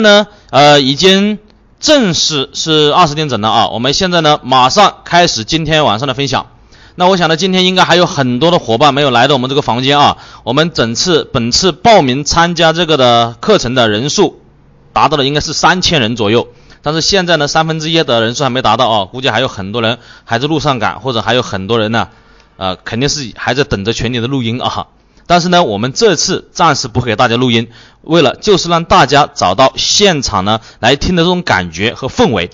[0.00, 1.40] 呢，呃，已经
[1.80, 3.68] 正式是二十点整了啊。
[3.68, 6.46] 我们现在呢，马上开始今天晚上的分享。
[6.94, 10.18] 那我想呢，今天应该还有很多的伙伴没有来到我们这个房间啊。
[10.44, 14.40] 我们整次本次报名参加这个的课程的人数
[14.92, 16.46] 达到了应该是三千人左右，
[16.80, 22.06] 但是现在呢，三分之一的人数还没达到啊，估计还有很多人还在路上赶，或者还有很多人呢，
[22.56, 24.86] 呃，肯定是还在等着群里的录音啊。
[25.28, 27.68] 但是呢，我们这次暂时不给大家录音，
[28.02, 32.50] 为了就是让大家找到现场呢来听的这种感觉和氛围。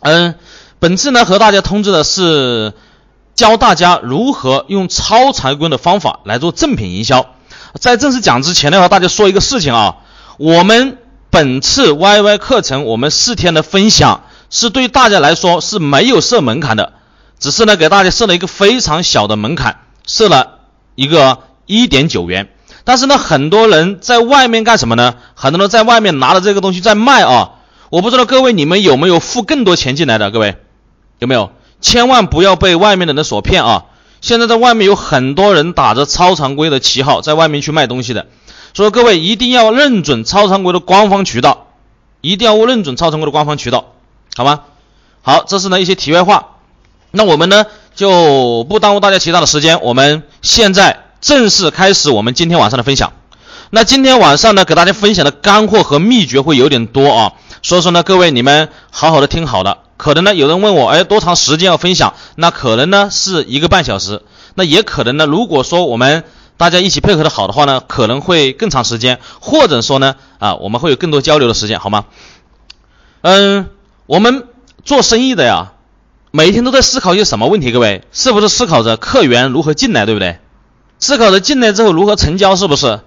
[0.00, 0.34] 嗯，
[0.80, 2.74] 本次呢和大家通知的是。
[3.34, 7.36] 教大家如何用超常规的方法来做正品营销。
[7.78, 9.98] 在正式讲之前的话，大家说一个事情啊，
[10.38, 10.98] 我们
[11.30, 16.94] 本次 YY 课程我们四天的分享是对大家来说是没有设门槛的，
[17.38, 20.58] 只是呢给大家设了一个非常小的门槛，设了
[20.96, 21.38] 一个
[21.68, 22.48] 一点九元。
[22.82, 25.14] 但是呢，很多人在外面干什么呢？
[25.36, 27.52] 很多人在外面拿着这个东西在卖啊。
[27.90, 30.32] 我不知道各位你们有没有付更多钱进来的？
[30.32, 30.56] 各位
[31.20, 31.52] 有没有？
[31.80, 33.84] 千万不要被外面的人所骗啊！
[34.20, 38.26] 现在在外面有很多人打着超常规的旗号在外面去卖东西的，
[38.74, 41.68] 所以各位一定要认准超常规的官方渠道，
[42.20, 43.92] 一定要认准超常规的官方渠道，
[44.36, 44.62] 好吗？
[45.22, 46.56] 好，这是呢一些题外话，
[47.12, 53.12] 那我们呢就不耽误大家其他的时间，我们现在正式开始我们今天晚上的分享。
[53.70, 59.78] 那今天晚上呢给大家分享的干货和秘诀会有点多啊，所以说呢各位你们好好的听好了。
[59.96, 62.14] 可能呢，有人问我，哎，多长时间要分享？
[62.36, 64.22] 那可能呢是一个半小时，
[64.54, 66.22] 那也可能呢，如果说我们
[66.56, 72.04] 大家一起配合的好的话呢，可能会更长时间，或者说呢，啊，我们会有更多交流的时间，好吗？
[73.22, 73.66] 嗯，
[74.06, 74.46] 我们
[74.84, 75.72] 做生意的呀，
[76.30, 77.72] 每天都在思考一些什么问题？
[77.72, 80.38] 各位，是不是思考着客源如何进来，对不对？
[80.98, 83.00] 思考着进来之后如何成交，是不是？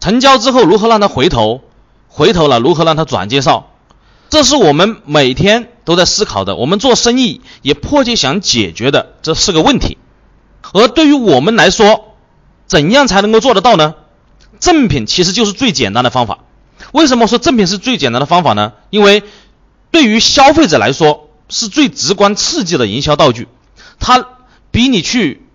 [0.00, 1.60] 成交之后如何让他回头？
[2.08, 3.70] 回头了如何让他转介绍？
[4.28, 9.98] 这是我们每天都在思考的，我们做生意也迫切想解决的，这四个问题。
[10.72, 12.14] 而对于我们来说，
[12.66, 13.94] 怎样才能够做得到呢？
[14.60, 16.40] 正品其实就是最简单的方法。
[16.92, 18.72] 为什么说正品是最简单的方法呢？
[18.90, 19.22] 因为
[19.90, 23.48] 对于消费者来说，是最直观刺激的营销道具。
[23.98, 24.26] 它
[24.70, 25.46] 比你去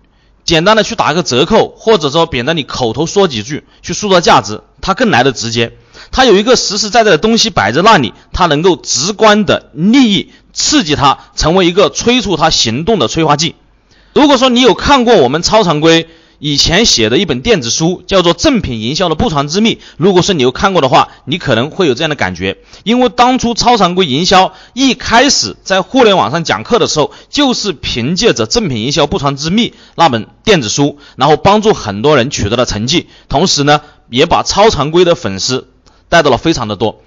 [0.46, 5.76] 简单的去打个折扣，或者说贬得你口头说几句去塑造价值，它更来的直接。
[6.12, 13.56] 它有一个实实在在的东西摆在那里，它能够直观的利益刺激他，成为一个催促他行动的催化剂。
[14.14, 16.08] 如果说你有看过我们超常规
[16.38, 22.58] 以前写的一本电子书，叫做《正品营销的不传之秘》，如果是你有看过的话，你可能会有这样的感觉。
[22.84, 33.80] 因为当初超常规营销一开始在互联网上讲课的时候，就是凭借着《正品营销不传之秘》那本电子书，然后帮助很多人取得了成绩，同时呢，
[34.10, 35.68] 也把超常规的粉丝。
[36.08, 37.02] 带到了非常的多，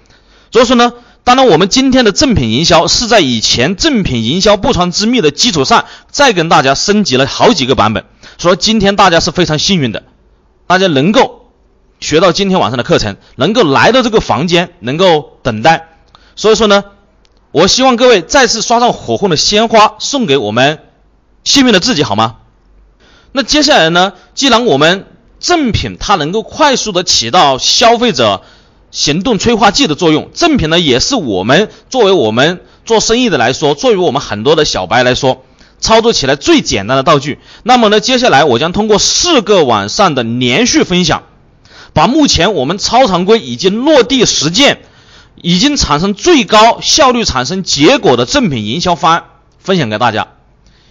[0.52, 0.92] 所以说呢，
[1.24, 8.04] 当然我们今天的正品营销是在以前正品营销不传之秘的基础上，再跟大家升级了好几个版本。
[8.40, 10.02] 所以今天大家是非常幸运的，
[10.66, 11.50] 大家能够
[12.00, 15.88] 学到今天晚上的课程，能够来到这个房间，能够等待。
[16.36, 16.84] 所以说呢，
[17.52, 20.78] 我希望各位再次刷上火红的鲜花，送给我们
[21.44, 22.36] 幸运的自己，好吗？
[23.32, 25.04] 那接下来呢，既然我们
[25.38, 28.40] 正品它能够快速的起到消费者。
[28.92, 35.44] 行动催化剂的作用，正品呢也是我们作为我们做生意的来说，作为我们很多的小白来说，
[35.80, 37.38] 操作起来最简单的道具。
[37.62, 41.24] 那么呢，接下来我将通过四个晚上的连续分享，
[41.92, 44.82] 把目前我们超常规已经落地实践，
[45.36, 49.24] 已经产生最高效率、产生结果的正品营销方案
[49.58, 50.28] 分享给大家。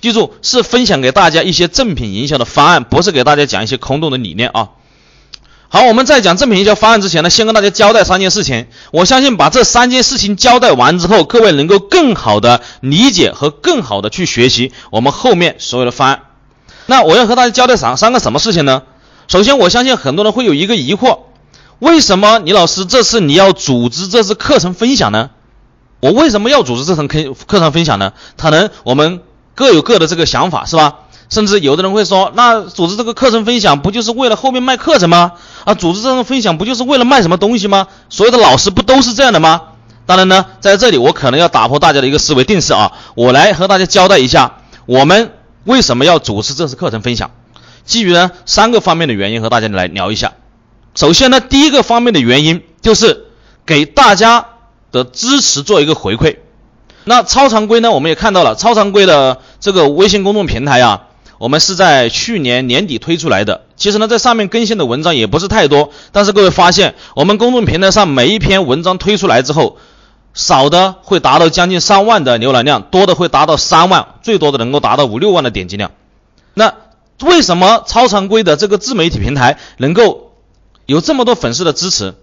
[0.01, 4.69] 记住，是分享给大家一些正品营销的方案，不是给大家讲一些空洞的理念啊。
[5.71, 8.65] 好，我们在讲正品营销方案之前呢，先跟大家交代三件事情。
[8.91, 16.21] 我相信把这三件事情交代完之后，各位能够更好的理解和更好的去学习我们后面所有的方案。
[16.87, 18.81] 那我要和大家交代三三个什么事情呢？
[19.27, 21.19] 首先，我相信很多人会有一个疑惑：
[21.77, 25.29] 为什么李老师这次你要组织这次课程分享呢？
[25.99, 28.13] 我为什么要组织这场课课程分享呢？
[28.37, 29.21] 可能我们
[29.53, 30.95] 各有各的这个想法，是吧？
[31.29, 35.33] 甚至有的人会说，那组织这个课程分享不就是为了后面卖课程吗？
[35.63, 37.87] 啊，组织这种分享不就是为了卖什么东西吗？
[38.09, 39.61] 所有的老师不都是这样的吗？
[40.07, 45.33] 当然呢，在这里我可能要打破大家的一个思维定式啊，我来和大家交代一下，我们
[45.65, 47.29] 为什么要组织这次课程分享？
[47.85, 50.33] 基于呢三个方面的原因和大家来聊一下。
[50.95, 53.27] 首先呢，第一个方面的原因就是
[53.67, 54.47] 给大家
[54.91, 56.37] 的支持做一个回馈。
[57.03, 61.03] 那超常规呢，我们也看到了超常规的这个微信公众平台啊。
[61.39, 63.61] 我们是在去年年底推出来的。
[63.75, 69.77] 其实呢，在上面更新的文章也不是太多，但是各位发现，我们公众平台上每一篇文章推出来之后，
[70.33, 75.91] 少的会达到将近三万的浏览量，多的会达到三万，最多的能够达到五六万的点击量。
[76.53, 76.73] 那
[77.21, 80.33] 为什么超常规的这个自媒体平台能够
[80.85, 82.15] 有这么多粉丝的支持？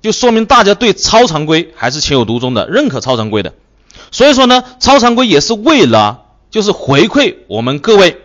[0.00, 3.52] 就说明大家对超常规还是情有独钟的，认可超常规的。
[4.10, 8.18] 所以说呢，超常规也是为了就是回馈我们各位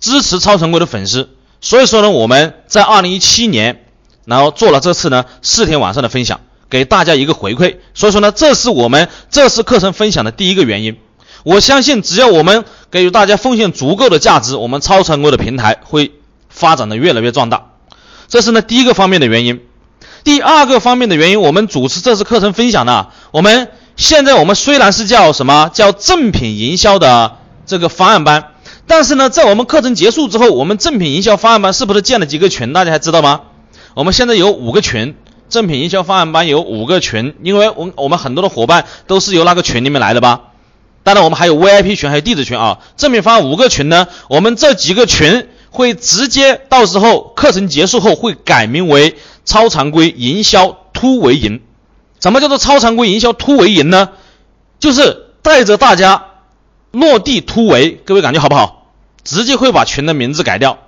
[0.00, 1.28] 支持超常规的粉丝。
[1.60, 3.84] 所以说呢，我们在二零一七年，
[4.24, 7.76] 然后做了这次呢四天晚上的分享，给大家一个回馈。
[7.94, 10.96] 所以说呢，这是我们这次课程分享的第一个原因。
[11.42, 16.12] 我相信，只要我们给予大家奉献足够的价值，我们超常规的平台会
[16.48, 17.66] 发展的越来越壮大。
[18.28, 19.60] 这是呢第一个方面的原因。
[20.22, 28.52] 第二个方面的原因，我们主持这次课程分享呢，我们现在我们虽然是叫什么叫正品营销的这个方案班，
[28.90, 32.72] 但是呢，在我们课程结束之后，我们正品营销方案班是不是建了几个群？
[32.72, 33.42] 大家还知道吗？
[33.94, 35.14] 我们现在有五个群，
[35.48, 40.40] 正品营销方案班有五个群，因为我我们很多的伙伴都是由那个群里面来的吧？
[41.04, 42.80] 当然，我们还有 VIP 群，还有弟子群啊。
[42.96, 49.16] 正品方案五个群呢，我们这几个群会直接到时候课程结束后会改名为。
[49.44, 51.60] 超常规营销突围营，
[52.20, 54.10] 什么叫做超常规营销突围营呢？
[54.78, 56.26] 就是带着大家
[56.92, 58.79] 落地突围，各位感觉好不好？
[59.24, 60.78] 直接会把群的名字改掉。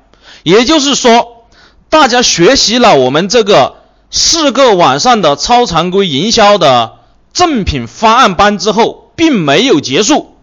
[0.43, 1.46] 也就是说，
[1.88, 3.76] 大家学习了我们这个
[4.11, 6.94] 四个晚上的超常规营销的
[7.32, 10.34] 正品方案班之后，并没有结束，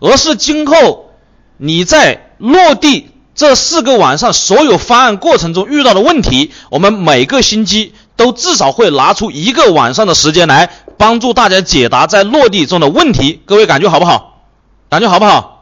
[0.00, 1.10] 而是今后
[1.56, 3.10] 你在落地。
[3.34, 13.42] 这四个晚上所有方案过程中遇到的问题，我们每个星期都至少会拿出一个晚上的时间来帮助大家解答在落地中的问题。
[13.44, 14.40] 各位感觉好不好？
[14.88, 15.55] 感觉好不好？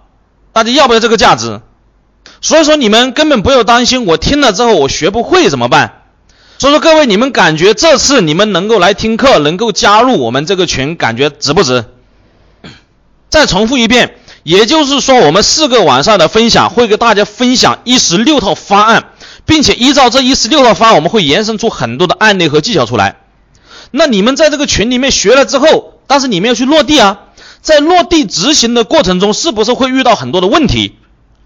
[0.54, 1.60] 大家要不要这个价值？
[2.40, 6.02] 所以说你们根本不要担心，我听了之后我学不会怎么办？
[6.58, 11.84] 所以说各位你们感觉这次你们能够来听课，能够加入我们这个群，感觉值不值？
[13.28, 14.16] 再重复一遍。
[14.44, 19.04] 也就是说，我们四个晚上的分享会给大家分享一十六套方案，
[19.46, 23.16] 并且依照这一十六套方案，我们会延伸出很多的案例和技巧出来。
[23.90, 27.20] 那你们在这个群里面学了之后，但是你们要去落地啊，
[27.64, 30.94] 在落地执行的过程中，是不是会遇到很多的问题？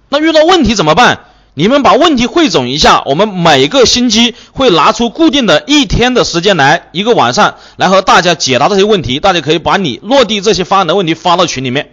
[0.09, 1.21] 那遇到问题怎么办？
[1.55, 9.21] 你们把问题汇总一下，我们每个星期会拿出固定的一天的时间来，一个晚上来和大家解答这些问题。
[9.21, 11.93] 大家可以把你落地这些方案的问题发到群里面。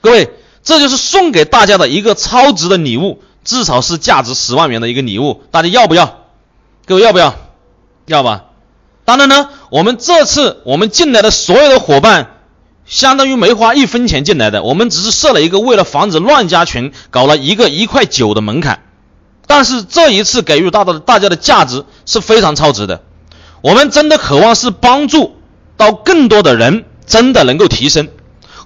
[0.00, 0.30] 各位，
[0.62, 6.20] 这就是送给大家的一个超值的礼物，至少是价值十万元的一个礼物，大家要不要？
[6.86, 7.34] 各位要不要？
[8.06, 8.44] 要吧。
[9.04, 12.37] 当然呢，我们这次我们进来的所有的伙伴，
[12.88, 18.82] 相当于没花一分钱进来的，我们只是设了一个为了防止乱加群，搞了一个一块九的门槛。
[19.46, 23.02] 但是这一次给予大的大家的价值是非常超值的，
[23.60, 25.36] 我们真的渴望是帮助
[25.76, 28.08] 到更多的人，真的能够提升。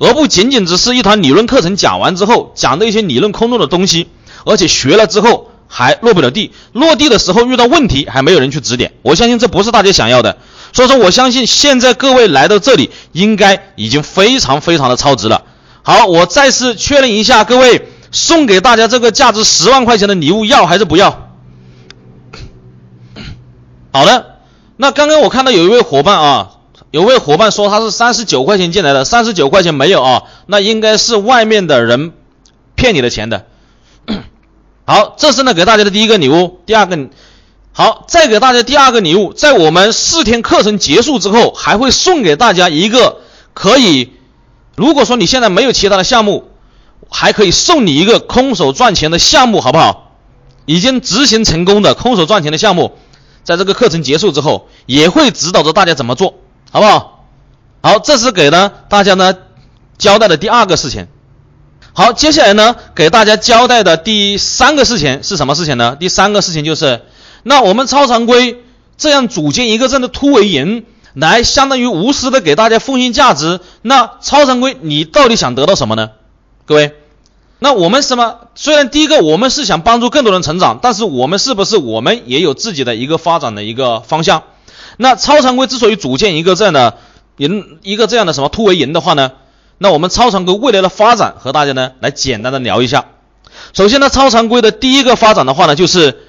[0.00, 4.08] 而不仅仅只是一堂理论课程讲完之后讲的一些理论空洞的东西，
[4.44, 10.38] 而且学了之后还落不了地，落地的时候遇到问题还没有人去指点，我相信这不是大家想要的。
[10.72, 15.44] 所以说，我相信现在各位来到这里，应该已经非常非常的超值了。
[15.82, 21.28] 好，我再次确认一下，各位送给大家这个价值十万块钱的礼物，要还是不要？
[23.92, 24.38] 好的，
[24.76, 26.50] 那刚刚我看到有一位伙伴啊。
[26.90, 30.24] 有位伙伴说他是三十九块钱进来的，三十九块钱没有啊？
[30.44, 32.12] 那应该是外面的人
[32.74, 33.46] 骗你的钱的。
[34.84, 36.60] 好，这是呢给大家的第一个礼物。
[36.66, 37.08] 第二个，
[37.74, 43.22] 好，再给大家第二个礼物，在我们四天课程结束之后，还会送给大家一个
[43.54, 44.12] 可以，
[44.76, 46.50] 如果说你现在没有其他的项目，
[47.08, 50.12] 还可以送你一个空手赚钱的项目，好不好？
[50.66, 52.92] 已经执行成功的空手赚钱的项目，
[53.42, 56.34] 在这个课程结束之后，也会指导着大家怎么做。
[56.70, 57.26] 好不好？
[57.82, 59.34] 好，这是给呢大家呢
[59.98, 61.08] 交代的第二个事情。
[61.94, 65.96] 好，接下来呢给大家交代的第三个事情是什么事情呢？
[65.98, 67.02] 第三个事情就是，
[67.42, 68.62] 那我们超常规
[68.96, 70.84] 这样组建一个这样的突围营，
[71.14, 73.60] 来相当于无私的给大家奉献价值。
[73.82, 76.10] 那超常规你到底想得到什么呢？
[76.64, 76.94] 各位，
[77.58, 78.36] 那我们什么？
[78.54, 84.44] 虽然第一个我们是想帮助更多人成长，但是我们是不是我们也有自己的一个发展的一个方向？
[84.96, 86.98] 那超常规之所以组建一个这样的
[87.38, 89.32] 营，一个这样的什么突围营的话呢？
[89.78, 93.06] 那我们超常规未来的发展和大家呢来简单的聊一下。
[93.72, 96.26] 首先呢，超常规的第一个发展的话呢，就是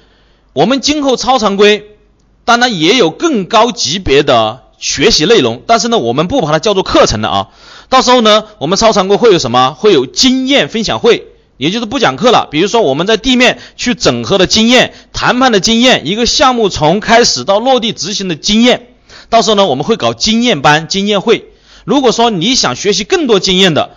[0.54, 1.96] 我们今后超常规
[2.44, 7.48] 当然也有更高级别的学习内容，但是呢，我们不把它叫做课程了啊。
[7.88, 9.74] 到时候呢，我们超常规会有什么？
[9.76, 12.46] 会有经验分享会，也就是不讲课了。
[12.52, 18.90] 比如说我们在地面去整合的经验、谈判的经验，一个项目从开始到落地执行的经验，
[19.30, 21.46] 到时候呢我们会搞经验班、经验会。
[21.84, 23.90] 如果说你想学习更多经验的，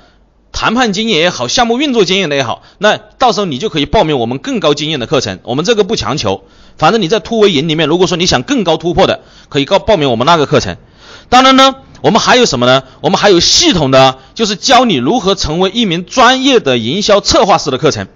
[0.58, 5.38] 谈判经验也好，项目运作经验的也好，那到时候你就可以报名我们更高经验的课程。
[5.44, 6.46] 我们这个不强求，
[6.80, 10.78] 反正你在突围营里面，如果说你想更高突破的，可以告报名我们那个课程。
[11.30, 12.82] 当然呢，我们还有什么呢？
[13.02, 18.08] 我们还有系统的，就是教你如何成为一名专业的营销策划师的课程，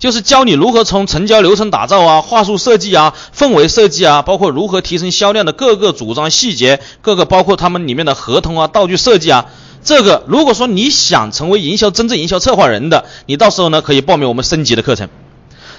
[0.00, 9.46] 就是教你如何从成交流程打造啊、话术设计啊、氛围设计啊，包括如何提升销量的各个主张细节，各个包括他们里面的合同啊、道具设计啊。
[9.84, 15.08] 这个如果说你想成为营销真正营销策划人的，你到时候呢可以报名我们升级的课程。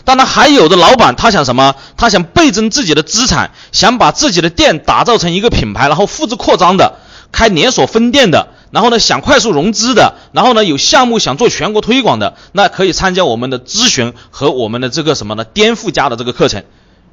[0.03, 1.74] 当然还有的老板他想什么？
[1.97, 7.00] 他想倍增自己的资产，想把自己的店打造成一个品牌，然后复制扩张的，
[7.31, 16.63] 开连锁分店的，然后呢想快速融资的，然后呢有项目想做全国推广的，那可以参加我们的咨询和我们的这个什么呢颠覆家的这个课程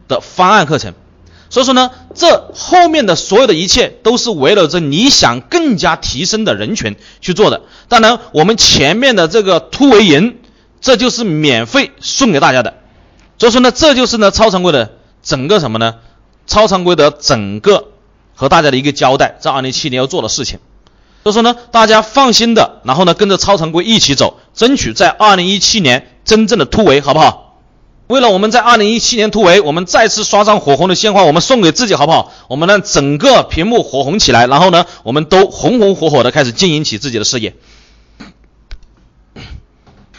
[0.08, 0.92] 的方案课程。
[1.52, 7.60] 所以说呢，这后面的所有的一切都是围绕着你想更加提升的人群去做的。
[7.88, 10.38] 当然，我们前面的这个突围营，
[10.80, 12.72] 这就是免费送给大家的。
[13.38, 14.92] 所以说呢，这就是呢超常规的
[15.22, 15.96] 整个什么呢？
[16.46, 17.88] 超常规的整个
[18.34, 20.58] 和大家的一个交代，在二零一七年要做的事情。
[21.22, 27.51] 所以说呢，大家放心的，然后呢跟着超常规一起走，争取在二零一七年真正的突围，好不好？
[28.08, 32.30] 为了我们在二零一七年突围，我们再次刷上火红的鲜花，我们送给自己好不好？
[32.48, 37.54] 我们让整个屏幕火红起来，然后呢，我们都红红火火的开始经营起自己的事业。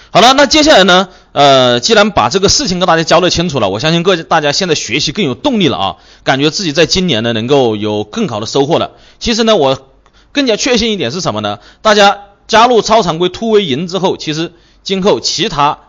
[0.10, 1.10] 好了，那接下来呢？
[1.34, 8.92] 呃，既然把这个事情跟大家交代清楚了，我相信各大家现在学习更有动力了啊，感觉自己在今年呢能够有更好的收获了。
[9.20, 9.88] 其实呢，我
[10.32, 11.60] 更加确信一点是什么呢？
[11.82, 15.80] 大家加入超常规突围营之后，其实今后其他。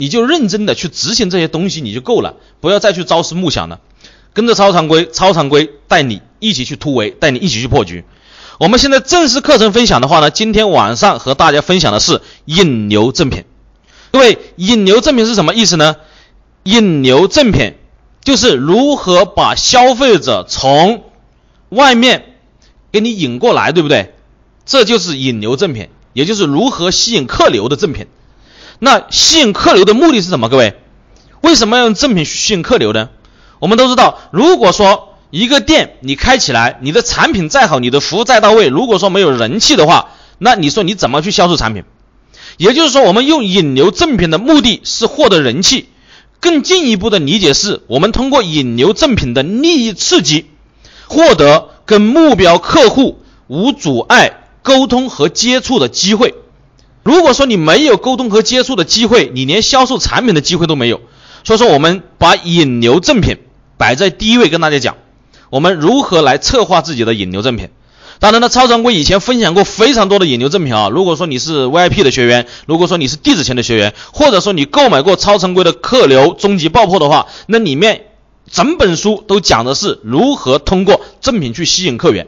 [0.00, 3.80] 你就认真的去执行这些东西，你就够了，不要再去朝思暮想了。
[4.32, 8.04] 跟着超常规，超常规带你一起去突围，带你一起去破局。
[8.58, 13.44] 我们现在正式课程分享的话呢，今天晚上和大家分享的是引流正品。
[14.10, 15.96] 各位，引流正品是什么意思呢？
[16.62, 17.74] 引流正品
[18.24, 21.04] 就是如何把消费者从
[21.68, 22.36] 外面
[22.90, 24.14] 给你引过来，对不对？
[24.64, 28.06] 这就是引流正品，也就是如何吸引客流的正品。
[28.80, 30.48] 那吸引客流的目的是什么？
[30.48, 30.74] 各位，
[31.42, 33.10] 为什么要用赠品吸引客流呢？
[33.58, 41.84] 我们都知道，如果说一个店你开起来，你的产品再好，你的服务再到位，如果说没有人气的话，那你说你怎么去销售产品？
[42.56, 45.88] 也就是说，我们用引流赠品的目的是获得人气。
[46.40, 50.46] 更进一步的理解是，我们通过引流赠品的利益刺激，
[51.06, 56.34] 获得跟目标客户无阻碍沟通和接触的机会。
[57.02, 61.00] 如果说你没有沟通和接触的机会，你连销售产品的机会都没有。
[61.44, 63.38] 所以说，我们把引流正品
[63.78, 64.96] 摆在第一位，跟大家讲，
[65.48, 67.70] 我们如何来策划自己的引流正品。
[68.18, 70.90] 当然了，超常规以前分享过非常多的引流正品啊。
[70.90, 78.08] 如果说你是 VIP 的学员，如果说你是地址钱的学员，或者说你购买过超常规的客流终极爆破的话，那里面
[78.50, 82.26] 整本书都讲的是如何通过赠品去吸引客源。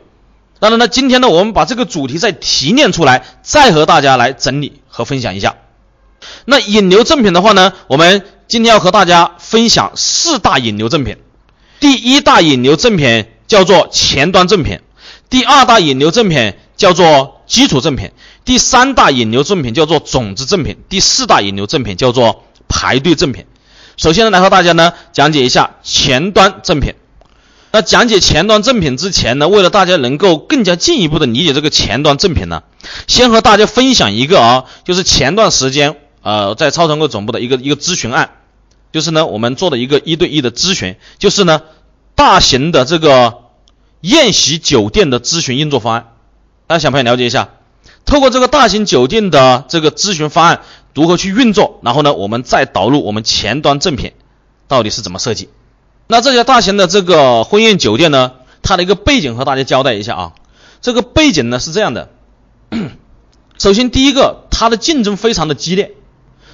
[0.62, 5.56] 当然呢，今天呢，我们把这个主题再提炼出来，再和大家来整理和分享一下。
[6.44, 11.16] 那引流正品的话呢，我们今天要和大家分享四大引流正品。
[11.80, 14.78] 第一大引流正品叫做前端正品，
[15.28, 18.12] 第二大引流正品叫做基础正品，
[18.44, 23.46] 第三大引流正品叫做种子正品，第四大引流正品叫做排队正品。
[23.96, 26.94] 首先呢，来和大家呢讲解一下前端正品。
[27.72, 32.62] 那讲解前端正品之前呢，为了大家能够更加进一步的理解这个前端正品呢，
[33.06, 38.30] 先和大家分享一个啊，就是前段时间呃在超团购总部的一个一个咨询案，
[38.92, 41.62] 就是呢我们做的一个一对一的咨询，就是呢
[42.14, 43.38] 大型的这个
[44.02, 46.08] 宴席酒店的咨询运作方案，
[46.66, 47.48] 大家想不想了解一下，
[48.04, 50.60] 透过这个大型酒店的这个咨询方案
[50.94, 54.12] 如何去运作，然后呢我们再导入我们前端正品
[54.68, 55.48] 到底是怎么设计。
[56.12, 60.32] 那这家大型的这个婚宴酒店呢，它的一个背景和大家交代一下啊。
[60.82, 62.10] 这个背景呢是这样的，
[63.58, 65.94] 首先第一个，它的竞争非常的激烈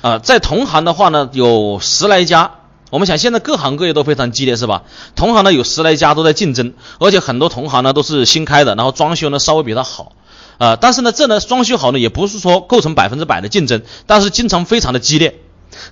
[0.00, 2.52] 啊，在同行的话呢有十来家。
[2.90, 4.84] 我们想现在各行各业都非常激烈是吧？
[5.16, 10.12] 同行呢有十来家都在竞争，而且很多同行呢都是新开的，然后装修呢稍微比它好
[10.58, 10.76] 啊。
[10.76, 15.40] 但是呢这呢装修好呢也不是说构成百分之百的竞争，但是经常非常的激烈。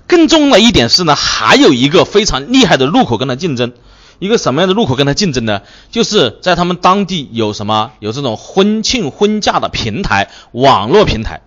[0.07, 3.73] 更重要的一点是呢，还有一个非常厉害的入口跟他竞争，
[4.19, 5.61] 一个什么样的入口跟他竞争呢？
[5.91, 7.91] 就是在他们当地有什么？
[7.99, 11.41] 有这种婚庆婚嫁的平台，网络平台，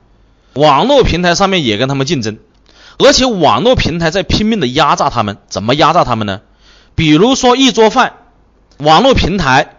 [0.55, 2.39] 网络平台上面也跟他们竞争，
[2.99, 6.41] 而且网络平台在拼命的压榨他们，怎么压榨他们呢？
[6.95, 8.15] 比如说一桌饭，
[8.79, 9.77] 网络平台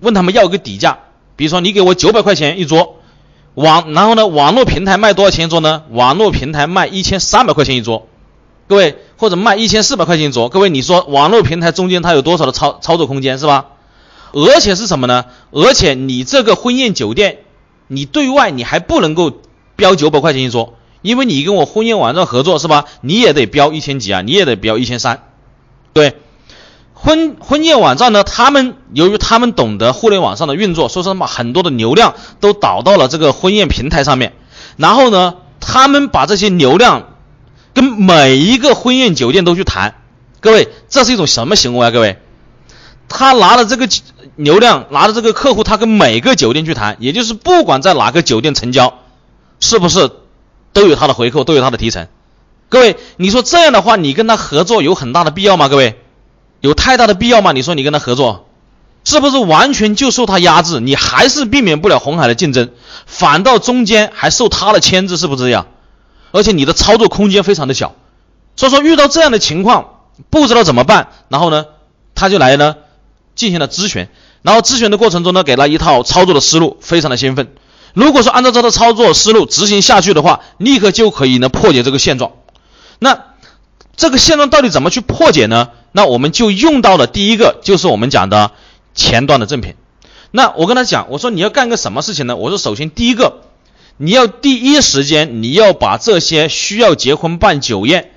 [0.00, 0.98] 问他们要个底价，
[1.36, 3.00] 比如说你给我九百块钱一桌，
[3.56, 5.82] 网然后呢，网络平台卖多少钱一桌呢？
[5.90, 8.06] 网络平台卖一千三百块钱一桌，
[8.68, 13.68] 各位或者卖一千四百块钱一桌，各位你说网络平台中间它有多少的操操作空间是吧？
[14.32, 15.24] 而且是什么呢？
[15.52, 17.38] 而且你这个婚宴酒店，
[17.88, 19.32] 你对外你还不能够
[19.74, 20.74] 标九百块钱一桌。
[21.02, 22.84] 因为你跟我婚宴网站合作是吧？
[23.00, 25.22] 你也得标一千几啊，你也得标一千三。
[25.92, 26.14] 对，
[27.06, 34.32] 婚婚宴网站呢，他们由于他们懂得互联网上的运作，所以说把很多的流量都导到了这个婚宴平台上面。
[34.76, 37.10] 然后呢，他们把这些流量
[37.74, 39.94] 跟每一个婚宴酒店都去谈。
[40.40, 41.90] 各位，这是一种什么行为啊？
[41.92, 42.18] 各位，
[43.08, 43.88] 他拿了这个
[44.34, 48.94] 流量，拿着这个客户，他跟每个酒店去谈，也就是不管在哪个酒店成交，
[49.60, 50.10] 是不是？
[50.72, 52.08] 都有他的回扣，都有他的提成。
[52.68, 55.68] 各位，你说这样的话，你跟他合作有很大的必要吗？
[55.68, 56.00] 各位，
[56.66, 57.52] 有太大的必要吗？
[57.52, 58.48] 你说你跟他合作，
[59.04, 60.80] 是不是完全就受他压制？
[60.80, 62.70] 你还是避免不了红海的竞争，
[63.06, 65.68] 反倒中间还受他的牵制，是不是这样？
[66.32, 67.94] 而且你的操作空间非常的小。
[68.56, 71.66] 所以说遇到这样的情况，不知道怎么办，然后呢，
[72.16, 72.74] 他就来呢
[73.36, 74.08] 进行了咨询，
[74.42, 77.54] 然后咨询的过程中呢，给了一套操作的思路，非常的兴奋。
[77.94, 82.32] 如果说按照这套操作思路执行下去的话，立刻就可以呢破解这个现状。
[82.98, 83.20] 那
[83.96, 85.68] 这个现状到底怎么去破解呢？
[85.96, 88.50] 那我们就用到了第一个，就是我们讲的
[88.94, 89.76] 前端的赠品。
[90.30, 92.36] 那我跟他讲，我说你要干个什么事情呢？
[92.36, 93.40] 我说首先第一个，
[93.96, 98.10] 你要第一时间你要把这些需要结婚办酒宴，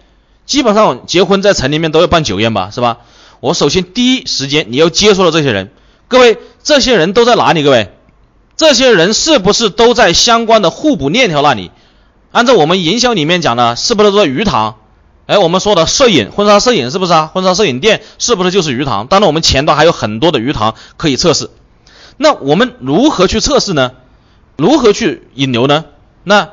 [0.46, 2.98] 基本上结婚在城里面都要办酒宴吧，是吧？
[3.40, 5.72] 我首先第一时间你要接触到这些人，
[6.10, 7.64] 各位，这些人都在哪里？
[7.64, 7.94] 各位？
[8.58, 11.72] 这些人是不是都在相关的互补链条那里？
[12.34, 14.76] 按照我们营销里面讲的，是不是说鱼塘？
[15.30, 17.30] 哎，我们说的摄影，婚纱摄影是不是啊？
[17.32, 19.06] 婚纱摄影店是不是就是鱼塘？
[19.06, 21.52] 当然，我们前端还有很多的鱼塘可以测试。
[22.18, 23.92] 那我们如何去测试呢？
[24.58, 25.86] 如何去引流呢？
[26.24, 26.50] 那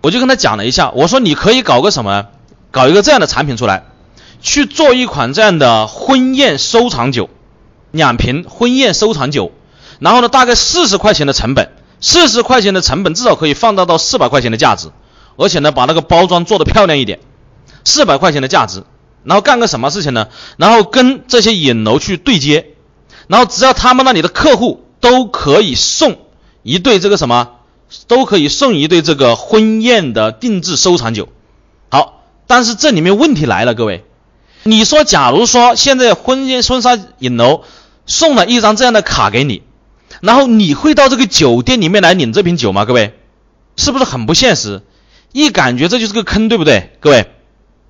[0.00, 2.26] 我就跟他讲了一下，我说你可以搞个什么？
[2.70, 3.82] 搞一个这样的产品出来，
[4.40, 7.28] 去做一款这样的婚宴收藏酒，
[7.90, 9.50] 两瓶婚宴收藏酒。
[9.98, 14.92] 然后呢，大概四十块钱的成本，四十块钱的成本至少可以放大到四百块钱的价值，
[15.36, 17.18] 而且呢，把那个包装做得漂亮一点，
[17.84, 18.82] 四百块钱的价值，
[19.22, 20.28] 然后干个什么事情呢？
[20.56, 22.68] 然后跟这些影楼去对接，
[23.28, 26.18] 然后只要他们那里的客户都可以送
[26.62, 27.50] 一对这个什么，
[28.08, 31.28] 都可以送一对这个婚宴的定制收藏酒。
[31.90, 34.04] 好，但是这里面问题来了，各位，
[34.62, 37.62] 你说假如说现在婚宴婚纱影楼
[38.06, 39.62] 送了一张这样的卡给你。
[40.20, 42.84] 然后你会到这个酒店里面来领这瓶酒吗？
[42.84, 43.18] 各位，
[43.76, 44.80] 是不是很不现实？
[45.32, 46.96] 一感觉这就是个坑，对不对？
[47.00, 47.26] 各位，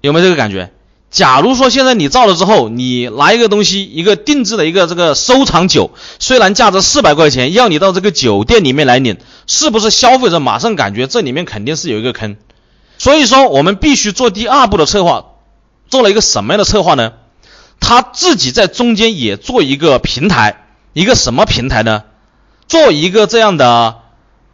[0.05, 0.71] 有没有这个感觉？
[1.11, 12.37] 假如说现在你造了之后，你拿一个东西，一个定制的一个这个收藏酒，虽然价值四百块钱，要你到这个酒店里面来领，是不是消费者马上感觉这里面肯定是有一个坑？
[12.99, 15.25] 所以说我们必须做第二步的策划，
[15.89, 17.15] 做了一个什么样的策划呢？
[17.81, 22.03] 他自己在中间也做一个平台，一个什么平台呢？
[22.69, 24.01] 做一个这样的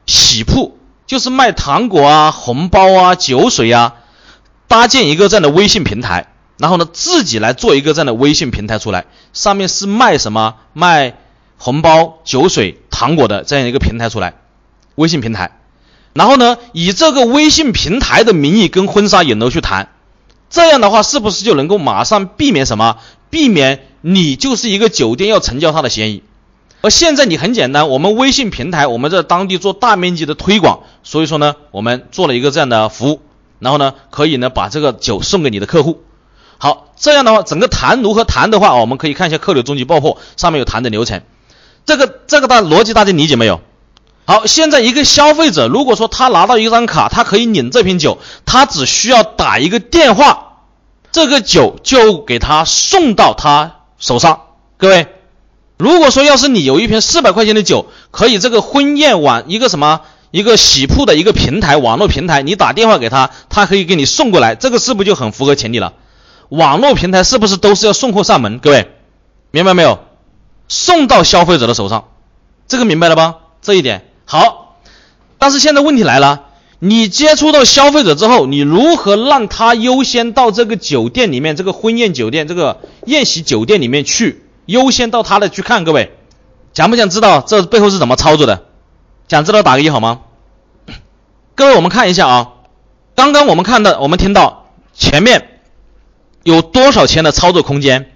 [0.06, 3.94] 喜铺，就是卖糖果啊、红包啊、酒水啊，
[4.70, 10.54] 搭建一个这样的微信平台，然后呢，自己来做一个这样的微信平台出来，上面是卖什么？
[10.74, 11.16] 卖
[11.59, 14.35] 红包、酒水、糖果的这样一个平台出来，
[14.94, 15.59] 微信平台，
[16.12, 19.88] 然后呢，以这个微信平台的名义跟婚纱影楼去谈，
[20.50, 22.98] 这样的话是不是就能够马上避免什么？
[23.28, 26.22] 避免你就是一个酒店要成交他的嫌疑。
[26.83, 33.20] 而现在你很简单，我们微信平台，我们在当地做大面积的推广，所以说呢，我们做了一个这样的服务，
[33.60, 36.02] 然后呢，可以呢把这个酒送给你的客户。
[36.58, 41.22] 好，这样的话，整个谈如何谈的话，我们可以看一下客流终极爆破上面有谈的流程。
[41.86, 43.60] 这个这个大逻辑大家理解没有？
[44.26, 50.64] 好，现在一个消费者如果说他拿到一张卡，他可以领这瓶酒，他只需要打一个电话，
[51.12, 54.40] 这个酒就给他送到他手上。
[54.76, 55.06] 各位。
[55.78, 65.94] 如果说要是你有一瓶四百块钱的酒，可以这个婚宴网一个什么一个喜铺的一个平台网络平台，你打电话给他，他可以给你送过来，这个是不是就很符合情理了？
[66.48, 68.58] 网络平台是不是都是要送货上门？
[68.58, 68.90] 各位
[69.50, 70.00] 明白没有？
[70.68, 72.04] 送到消费者的手上，
[72.68, 73.36] 这个明白了吧？
[73.60, 74.76] 这一点好，
[75.38, 76.42] 但是现在问题来了，
[76.78, 84.44] 你接触到消费者之后，你如何让他优先到这个酒店里面，这个婚宴酒店这个宴席酒店里面去？
[84.66, 86.12] 优先到他的去看，各位，
[86.72, 88.66] 想不想知道这背后是怎么操作的？
[89.30, 90.22] 想知道打个一好吗？
[91.54, 92.48] 各位，我们看一下啊，
[93.14, 95.60] 刚刚我们看到，我们听到前面
[96.42, 98.10] 有多少钱的操作空间？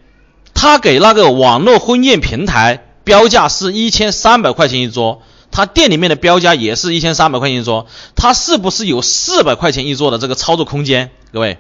[0.55, 5.23] 他给那个网络婚宴平台标价是一千三百块钱一桌，
[5.53, 11.13] 他店里面的标价也是一千三百块钱一桌，他是不是有四百块钱一桌的这个操作空间？
[11.33, 11.59] 各位，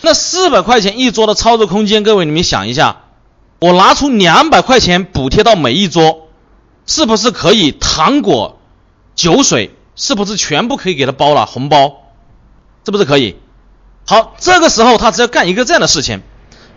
[0.00, 3.02] 那四百块钱一桌的操作空间，各位你们想一下，
[3.60, 6.28] 我拿出两百块钱补贴到每一桌，
[6.86, 8.58] 是不是可以糖果、
[9.16, 11.96] 酒水，是不是全部可以给他包了红包？
[12.84, 13.36] 是不是可以？
[14.06, 16.22] 好，这个时候他只要干一个这样的事情。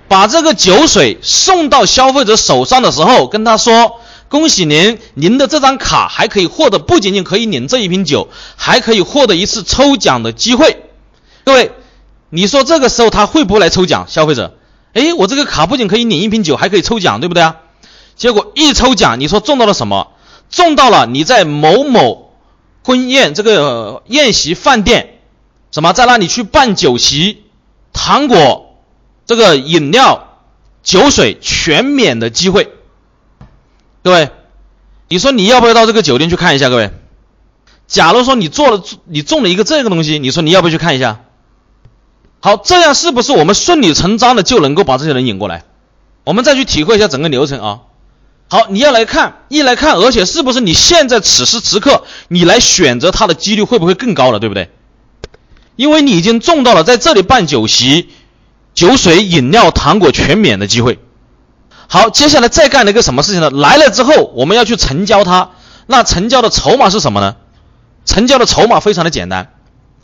[0.08, 10.86] 把这个酒水送到消费者手上的时候，跟他说：“恭喜您，您的这张卡还可以获得，不仅仅可以领这一瓶酒，还可以获得一次抽奖的机会。”
[11.45, 11.73] 各位，
[12.32, 14.08] 你说这个时候他会不会来抽奖？
[14.08, 14.58] 消费者，
[14.93, 17.58] 哎，我这个卡不仅可以领一瓶酒，还可以抽奖，对不对啊？
[18.15, 20.08] 结果一抽奖，你说中到了什么？
[20.49, 22.29] 中到了你在某某
[22.89, 25.19] 婚宴这个宴席饭店，
[25.69, 27.43] 什么在那里去办酒席，
[27.93, 28.65] 糖果。
[29.28, 30.39] 这个饮料、
[30.82, 32.73] 酒水全免的机会，
[34.04, 34.32] 各位，
[35.08, 36.69] 你说你要不要到这个酒店去看一下？
[36.69, 36.89] 各位，
[37.86, 41.19] 假如说你做了，你中了一个这个东西，你说你要不要去看一下？
[42.39, 45.63] 好，这样是不是我们顺理成章的就能够把这些人引过来？
[46.23, 47.82] 我们再去体会一下整个流程啊。
[48.49, 54.39] 好，你要来看，一来看，而且是不是你现在此时此刻你来选择它的几率会不会更高了？
[54.39, 54.69] 对不对？
[55.77, 58.09] 因为你已经中到了在这里办酒席。
[58.75, 60.99] 酒水、饮料、糖果全免的机会。
[61.88, 63.49] 好，接下来再干了一个什么事情呢？
[63.49, 65.49] 来了之后，我们要去成交它。
[65.85, 67.35] 那成交的筹码是什么呢？
[68.05, 69.51] 成交的筹码非常的简单。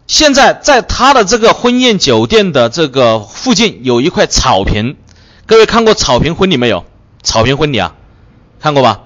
[0.07, 4.97] 现在在他的这个婚宴酒店的这个附近有一块草坪。
[5.45, 6.83] 各位看过草坪婚礼没有？
[7.23, 7.93] 草坪婚礼啊，
[8.65, 9.01] 看过吧？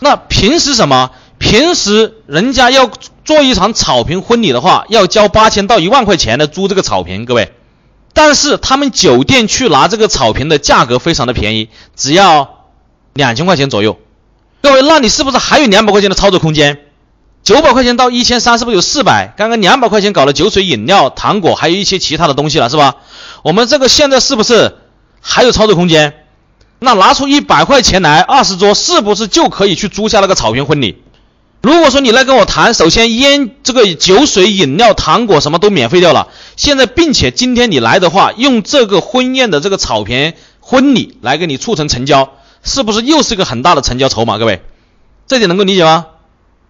[0.00, 1.12] 那平时什么？
[1.38, 2.90] 平时人家要
[3.24, 7.24] 做一场草坪婚礼的话，要交八千到一万块钱的租这个草坪。
[7.24, 7.52] 各位。
[8.12, 12.64] 但是他们酒店去拿这个草坪的价格非常的便宜，只要
[13.12, 13.96] 两千块钱左右。
[14.60, 16.80] 各位，那你是不是还有两百块钱的操作空间？
[17.44, 19.32] 九百块钱到一千三，是不是有四百？
[19.36, 22.96] 刚刚两百块钱搞了酒水、饮料、糖果，还有一些其他的东西了，是吧？
[23.44, 24.78] 我们这个现在是不是
[25.20, 26.17] 还有操作空间？
[26.80, 31.02] 那拿出一百块钱来，二十桌，是不是就可以去租下那个草坪婚礼？
[31.60, 36.28] 如果说你来跟我谈，首先烟、这个酒水、饮料、糖果什么都免费掉了。
[36.56, 42.30] 现在，并且今天你来的话，用这个婚宴的这个草坪婚礼来给你促成成交，
[42.62, 44.38] 是不是又是一个很大的成交筹码？
[44.38, 44.62] 各位，
[45.26, 46.06] 这点能够理解吗？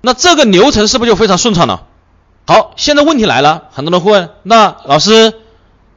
[0.01, 1.83] 那这个流程是不是就非常顺畅了？
[2.47, 5.35] 好，现在问题来了，很多人会问，那老师，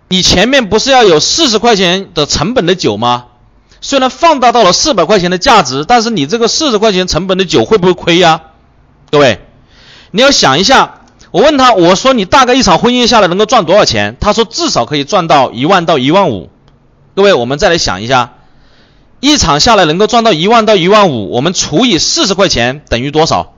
[0.09, 3.27] 你前面不是要有四十块钱的成本的酒吗？
[3.81, 8.41] 虽然放大到了四百块钱的价值，但是你这个四十块钱成本的酒会不会亏呀？
[9.09, 9.41] 各位，
[10.11, 14.15] 你要想一下，我问他，我说你大概一场婚宴下来能够赚多少钱？
[14.21, 16.49] 他说至少可以赚到一万到一万五。
[17.15, 18.35] 各位，我们再来想一下，
[19.19, 23.53] 一场下来能够赚到一万到一万五，我们除以四十块钱等于多少？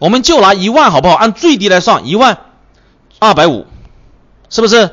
[0.00, 1.14] 我们就拿一万好不好？
[1.14, 2.38] 按最低来算，一万
[3.20, 3.66] 二百五，
[4.50, 4.90] 是不是？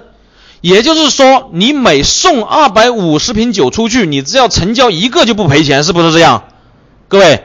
[0.61, 6.43] 也就是说，你每送二百五十瓶酒出去，你只要成交一个就不赔钱，是不是这样？
[7.07, 7.43] 各位，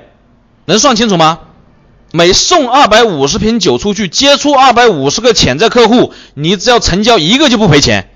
[0.65, 1.41] 能算清楚吗？
[2.13, 8.11] 每送二百五十瓶酒出去，接触二百五十个潜在客户，你只要成交一个就不赔钱。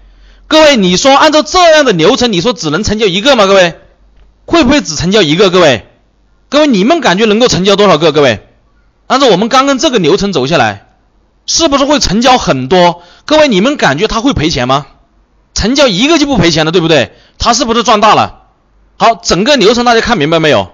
[0.46, 3.46] 各位，你说按照这样的流程，你说只能成交一个吗？
[3.46, 3.74] 各位，
[4.46, 5.50] 会不会只成交一个？
[5.50, 5.86] 各位，
[6.48, 8.12] 各位，你们感觉能够成交多少个？
[8.12, 8.40] 各位，
[9.06, 10.87] 按照我们刚刚这个流程走下来，
[11.48, 13.02] 是不是会成交很多？
[13.24, 14.86] 各位，你们感觉他会赔钱吗？
[15.54, 17.16] 成交一个就不赔钱了，对不对？
[17.38, 18.42] 他是不是赚大了？
[18.98, 20.72] 好，整个流程大家看明白没有？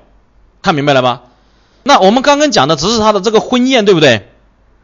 [0.63, 1.23] 看明白了吧？
[1.85, 4.29] 那我们刚刚讲的只是他的这个婚宴，对不对？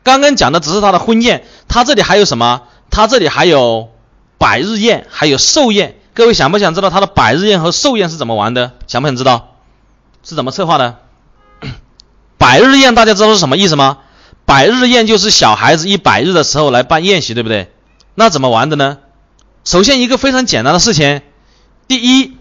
[0.05, 2.62] 刚刚讲的只是他的婚宴，他这里还有什么？
[2.88, 3.90] 他这里还有
[4.38, 5.96] 百日宴，还有寿宴。
[6.14, 8.72] 各位想不想知道他的百日宴和寿宴是怎么玩的？
[8.87, 9.57] 想不想知道？
[10.22, 10.98] 是怎么策划的？
[12.38, 13.98] 百日宴大家知道是什么意思吗？
[14.51, 17.71] 百日宴就是小孩子一百日的时候来办宴席，对不对？
[18.17, 18.99] 那怎么玩的呢？
[19.63, 21.23] 首先一个非常简单的事情，
[21.87, 22.33] 第一，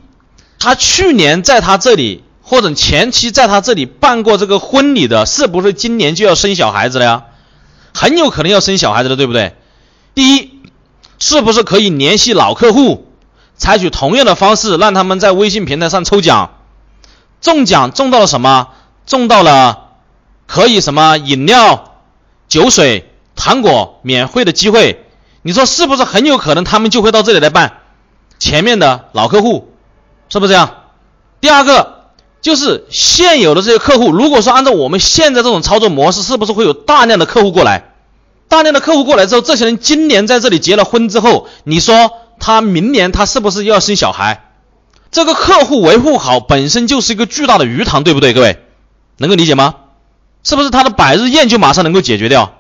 [0.57, 2.23] 他去年在他这里。
[2.41, 7.25] 或者前期在他这里办过这个婚礼的，是不是今年就要生小孩子了呀？
[7.93, 9.53] 很有可能要生小孩子的，对不对？
[10.15, 10.59] 第一，
[11.19, 13.05] 是不是可以联系老客户，
[13.55, 16.55] 采取同样的方式，让他们在微信平台上抽奖，
[17.39, 18.69] 中奖中到了什么？
[19.05, 19.89] 中到了
[20.47, 21.88] 可以什么饮料、
[22.49, 25.05] 酒水、糖果免费的机会？
[25.43, 27.77] 你说是不是很有可能他们就会到这里来办？
[28.39, 29.71] 前面的老客户
[30.27, 30.75] 是不是这样？
[31.39, 31.97] 第二个。
[32.41, 37.91] 就是现有的这些客户，如果说按照我们现在这种操作模式，是不是会有大量的客户过来？
[38.47, 44.53] 大量的客户过来之后，这些人今年在这里结了婚之后，你说他明年他是不是又要生小孩？
[45.11, 48.31] 这个客户维护好本身就是一个巨大的鱼塘，对不对？
[48.31, 48.63] 各位
[49.17, 49.75] 能够理解吗？
[50.43, 52.53] 是不是他的百日宴就马上能够解决掉？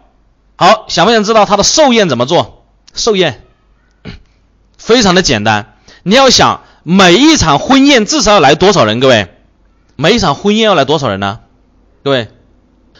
[0.55, 2.65] 好，想不想知道他的寿宴怎么做？
[2.93, 3.45] 寿宴
[4.77, 8.99] 非常的简单，你要想每一场婚宴至少要来多少人？
[8.99, 9.33] 各位，
[9.95, 11.39] 每一场婚宴要来多少人呢？
[12.03, 12.29] 各位，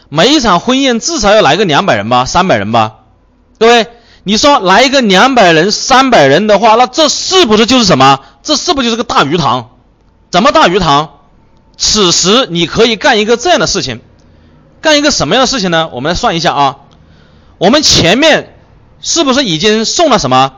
[0.10, 2.96] 每一场婚宴至少要来个两百人吧，三百人吧？
[3.58, 3.88] 各位，
[4.24, 8.20] 你说来一个两百人、三百人的话，那这是不是就是什么？
[8.42, 9.72] 这是不是就是个大鱼塘？
[10.32, 11.20] 怎么大鱼塘？
[11.78, 14.02] 此时你可以干一个这样的事情，
[14.82, 15.89] 干一个什么样的事情呢？
[15.94, 16.78] 我们来算一下啊，
[17.58, 18.56] 我们前面
[19.02, 20.54] 是不是已经送了什么？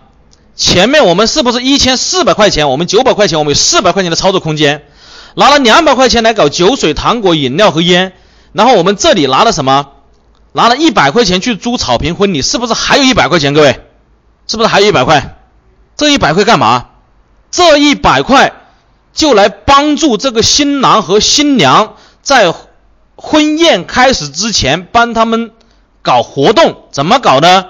[0.55, 2.69] 前面我们是不是一千四百块钱？
[2.69, 4.83] 我们九百块钱，我们有四百块钱的操作空间，
[5.35, 8.13] 拿了两百块钱来搞酒水、糖果、饮料和烟。
[8.51, 9.87] 然后我们这里拿了什么？
[10.51, 13.53] 拿了一百块钱去租草坪婚礼，是不是还有一百块钱？
[13.53, 13.79] 各位，
[14.45, 15.37] 是不是还有一百块？
[15.95, 16.87] 这一百块干嘛？
[17.49, 18.53] 这一百块
[19.13, 22.53] 就来帮助这个新郎和新娘在
[23.23, 25.51] 婚宴开始之前帮他们
[26.01, 27.67] 搞活动，怎么搞呢？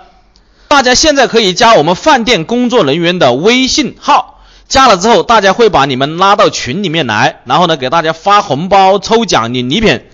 [0.70, 10.06] 大家现在可以加我们饭店工作人员的微信号，加了之后，大家会把你们拉到群里面来，然后呢，给大家发红包、抽奖、领礼品。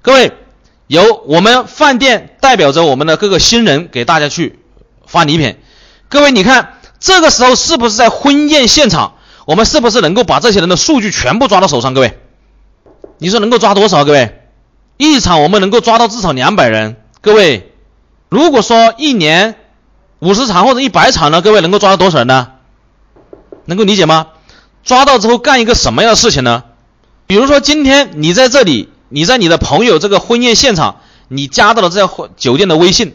[0.00, 0.32] 各位，
[0.86, 4.58] 由我们饭店代表着我们的各个新人给大家去
[5.06, 5.58] 发礼品。
[6.08, 9.16] 各位，你看这个时候是不是在婚宴现场？
[9.44, 11.92] 我们是不是能够把这些人的数据全部抓到手上？
[11.92, 12.18] 各位，
[13.18, 14.06] 你说能够抓多少？
[14.06, 14.43] 各位，
[14.96, 16.96] 一场我们能够抓到至少两百人。
[17.20, 17.72] 各位，
[18.28, 19.56] 如果说一年
[20.18, 21.42] 五十场或者一百场呢？
[21.42, 22.52] 各位能够抓到多少人呢？
[23.64, 24.28] 能够理解吗？
[24.82, 26.64] 抓到之后干一个什么样的事情呢？
[27.26, 28.88] 比如说今天你在这里。
[29.10, 30.96] 你在你的朋友这个婚宴现场，
[31.28, 33.14] 你加到了这家酒店的微信，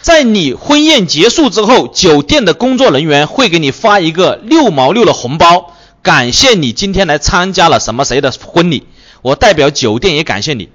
[0.00, 8.86] 在你婚宴结束之后，酒店的工作人员会给你发一个六毛六的红包，感谢你今天来参加了什么谁的婚礼，
[9.20, 10.70] 我代表酒店也感谢你。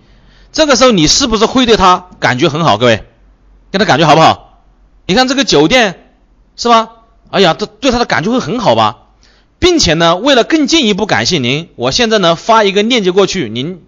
[0.51, 2.77] 这个时候你是不是会对他感觉很好？
[2.77, 3.03] 各位，
[3.71, 4.63] 跟他感觉好不好？
[5.05, 6.11] 你看这个酒店
[6.55, 6.89] 是吧？
[7.29, 8.97] 哎呀，这对他的感觉会很好吧？
[9.59, 13.83] 并且呢，为了更进一步感谢您，我现在呢发一个链接过去，您。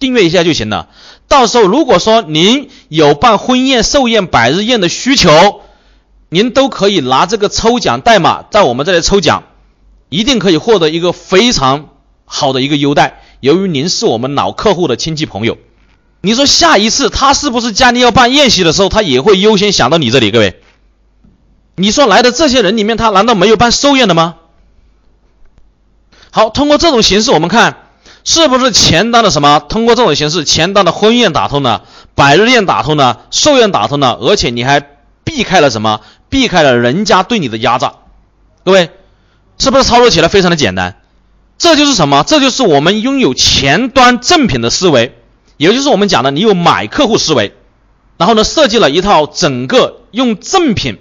[0.00, 0.88] 订阅一下就行了。
[1.28, 5.60] 到时候如果说您有办婚宴、寿宴、百日宴的需求，
[6.28, 9.44] 您都可以拿这个抽奖代码在我们这里抽奖，
[10.10, 11.90] 一定可以获得一个非常
[12.26, 13.22] 好的一个优待。
[13.40, 15.56] 由于您是我们老客户的亲戚朋友，
[16.24, 20.30] 你说下一次他是不是家里要办宴席的时候，他也会优先想到你这里？
[20.30, 20.60] 各位，
[21.76, 24.36] 你说来的这些人里面，他难道没有办寿宴的吗？
[26.30, 27.76] 好，通过这种形式，我们看。
[28.26, 29.60] 是不是前端的什么？
[29.60, 31.84] 通过这种形式，前端的婚宴打通了，
[32.14, 34.80] 百日宴打通了，寿宴打通了，而且你还
[35.24, 36.00] 避开了什么？
[36.30, 37.96] 避开了人家对你的压榨。
[38.64, 38.88] 各位，
[39.58, 40.96] 是不是操作起来非常的简单？
[41.58, 42.24] 这就是什么？
[42.26, 45.14] 这就是我们拥有前端正品的思维，
[45.56, 47.54] 也就是我们讲的你有买客户思维，
[48.16, 50.98] 然后呢，设计了一套整个用赠品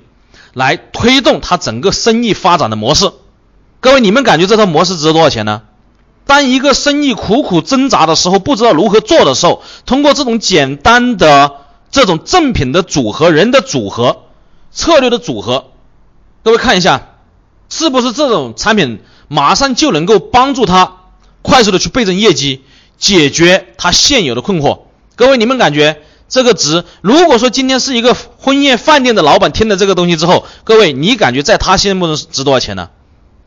[0.53, 3.11] 来推动他整个生意发展的模式。
[3.79, 5.63] 各位，你们感觉这套模式值多少钱呢？
[6.25, 11.51] 当一个生意苦苦挣扎的时候，不知道如何做的时候，通过这种简单的
[11.91, 14.23] 这种赠品的组合、人的组合、
[14.71, 15.71] 策略的组合，
[16.43, 17.09] 各位看一下，
[17.67, 20.93] 是不是这种产品马上就能够帮助他
[21.41, 22.63] 快速的去倍增业绩，
[22.97, 24.79] 解决他现有的困惑？
[25.15, 26.83] 各位，你们感觉这个值？
[27.01, 32.89] 如果说今天是一个婚宴饭店的老板听了这个东西之后，各位，你感觉在他心目中值多少钱呢？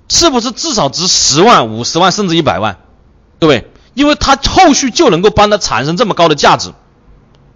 [0.08, 2.78] 是不是至少值十万、五十万甚至一百万？
[3.40, 6.72] 各位，因为他后续就能够帮他产生这么高的价值。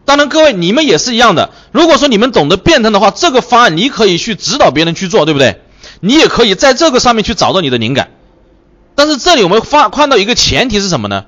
[0.05, 1.51] 当然，各位你们也是一样的。
[1.71, 5.61] 如果说你们懂得变通的话，这个方案你可以去指导别人去做，对不对？
[6.01, 8.11] 你也可以在这个上面去找到你的灵感。
[8.97, 11.27] 但是这里我们发看到一个前提是什么呢？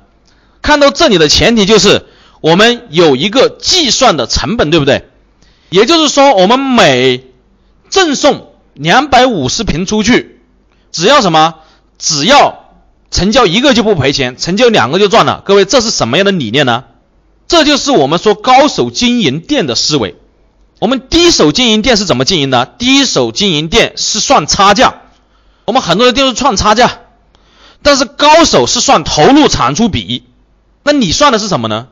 [0.63, 2.07] 看到这里的前提就是
[2.41, 5.09] 我们有一个计算的成本，对不对？
[5.69, 7.25] 也就是说，我们每
[7.89, 10.41] 赠送两百五十瓶出去。
[10.91, 11.55] 只要什么？
[11.99, 12.75] 只要
[13.11, 15.43] 成交一个就不赔钱，成交两个就赚了。
[15.45, 16.85] 各位，这是什么样的理念呢？
[17.49, 20.17] 这就是我们说高手经营店的思维。
[20.79, 22.67] 我们低手经营店是怎么经营的？
[22.67, 25.03] 低手经营店是算差价，
[25.65, 27.01] 我们很多的店是算差价，
[27.83, 30.25] 但是高手是算投入产出比。
[30.85, 31.89] 那你算的是什么呢？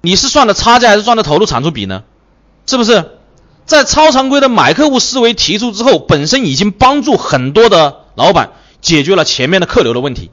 [0.00, 2.04] 你是算的差价还是算的投入产出比呢？
[2.66, 3.10] 是不是？
[3.66, 8.00] 在超常规的买客户思维提出之后，本身已经帮助很多的。
[8.16, 10.30] 老板解决了前面的客流的问题，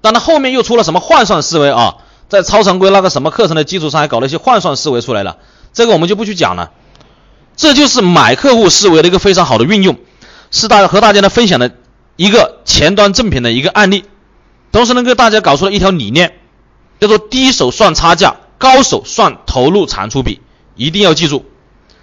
[0.00, 1.96] 但他后面又出了什么换算思维啊？
[2.28, 5.38] 在超常规那个什么课程的基础上，还搞了一些换算思维出来了，
[5.72, 6.70] 这个我们就不去讲了。
[7.56, 9.96] 这就是买客户思维的一个非常好的运用，
[10.52, 11.72] 是大和大家呢分享的
[12.14, 14.04] 一个前端正品的一个案例，
[14.70, 16.38] 同时能给大家搞出了一条理念，
[17.00, 20.40] 叫做低手算差价，高手算投入产出比，
[20.74, 21.44] 一定要记住。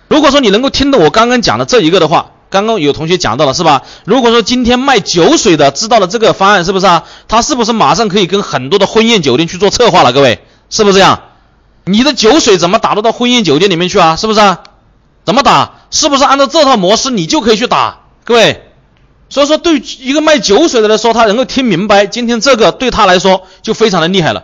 [0.07, 3.81] 如果说你能够听懂我刚刚讲的这一个的话，刚刚有同学讲到了是吧？
[4.05, 7.03] 如果说今天卖酒水的知道了这个方案，是不是啊？
[7.27, 10.13] 他是不是马上可以跟很多的婚宴酒店去做策划了？
[10.13, 11.21] 各位，是不是这样？
[11.85, 14.15] 你的酒水怎么打入到婚宴酒店里面去啊？
[14.15, 14.39] 是不是？
[14.39, 14.59] 啊？
[15.25, 15.79] 怎么打？
[15.89, 18.01] 是不是按照这套模式你就可以去打？
[18.23, 18.63] 各位，
[19.29, 24.43] 所以说对一个卖酒水的来说，他能够听明白今天这个对他来说就非常的厉害了。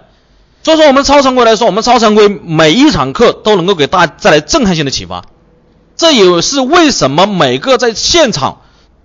[0.70, 5.26] 所以说我们超常规来说，我们超常规每一场课都能够给大家带来震撼性的启发。
[5.96, 8.62] 这也是为什么每个在现场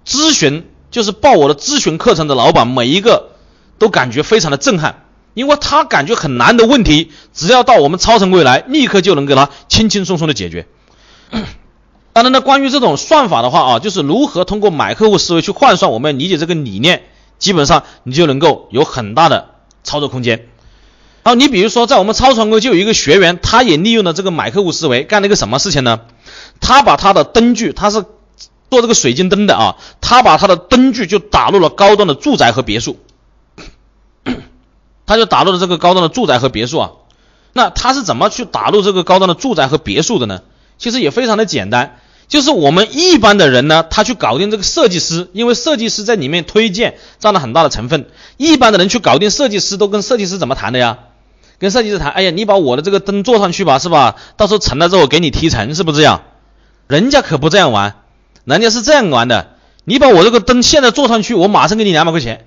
[0.07, 3.31] 咨询，就是报我的咨询课程的老板，每一个
[3.79, 10.67] 都感觉非常的震撼，因为他感觉很难的问题，只要到我们超常规来，立刻就能给他轻轻松松的解决。
[12.13, 17.05] 当然呢，关于这种算法的话啊，就是如何通过买客户思维去换算，我们要理解这个理念，
[17.39, 19.49] 基本上你就能够有很大的
[19.83, 20.49] 操作空间。
[21.25, 26.01] 好，你比如说在我们超常规就有一个学员，他也利用了这个买客户思维，干了一个什么事情呢？
[26.61, 28.05] 他把他的灯具，他是
[28.71, 32.99] 做这个水晶灯的啊，他把他的灯具就打入了高端的住宅和别墅，
[35.07, 36.91] 他就打入了这个高端的住宅和别墅啊。
[37.55, 40.43] 那他是怎么去打入这个高端的住宅和别墅的呢？
[40.77, 48.11] 其实也非常的简单，就是我们一般的人呢，他去搞定这个设计师，因为设计师在里面推荐占了很大的成分。
[48.37, 50.99] 一般的人去搞定设计师，都跟设计师怎么谈的呀？
[51.65, 54.17] 跟设计师谈，哎呀，你把我的这个灯做上去吧，是吧？
[54.37, 56.23] 到时候成了之后给你提成，是不是这样？
[56.89, 57.97] 人家可不这样玩，
[58.45, 59.55] 人家是这样玩的。
[59.85, 62.45] 你把我这个灯现在做上去，我马上给你两百块钱，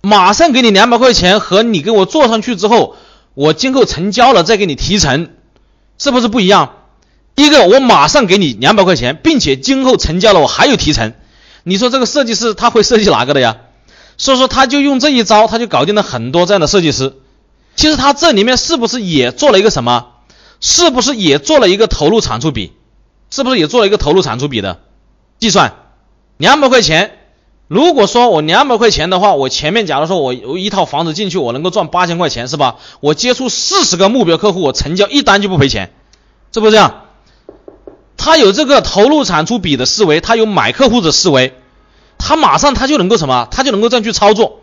[0.00, 2.94] 马上给你两百块钱和你给我做上去之后，
[3.34, 5.30] 我今后成交了再给你提成，
[5.98, 6.74] 是不是不一样？
[7.34, 11.12] 第一个，我马上给你两百块钱，并且今后成交了我还有提成。
[11.64, 13.56] 你说这个设计师他会设计哪个的呀？
[14.18, 17.14] 所以说他就用这一招，他就搞定了很多这样的设计师。
[17.74, 20.06] 其实他这里面是不是也做了一个什么？
[20.60, 22.72] 是不是也做了一个投入产出比？
[23.30, 24.80] 是不是也做了一个投入产出比的
[25.38, 25.74] 计算？
[26.36, 27.18] 两百块钱，
[27.66, 32.76] 如果说我两百块钱的话，我前面假如说我有一套房子进去，我能够赚八千块钱，是吧？
[33.00, 35.92] 我接触四十个目标客户，我成交一单就不赔钱，
[36.52, 37.04] 是不是这样？
[38.16, 41.54] 他有这个投入产出比的思维，他有买客户的思维，
[42.18, 43.48] 他马上他就能够什么？
[43.50, 44.60] 他就能够这样去操作。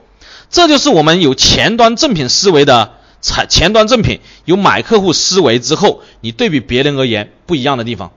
[0.50, 8.12] 这就是我们有前端正品思维的前前端正品有买客户思维之后，你对比别人而言不一样的地方。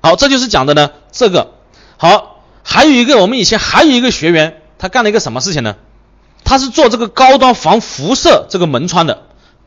[0.00, 0.90] 好，这就是讲的呢。
[1.10, 1.54] 这个
[1.96, 5.76] 好，还有一个，我们以前还有一个学员，他干了一个什么事情呢？
[6.44, 9.24] 他是做这个高端防辐射这个门窗的，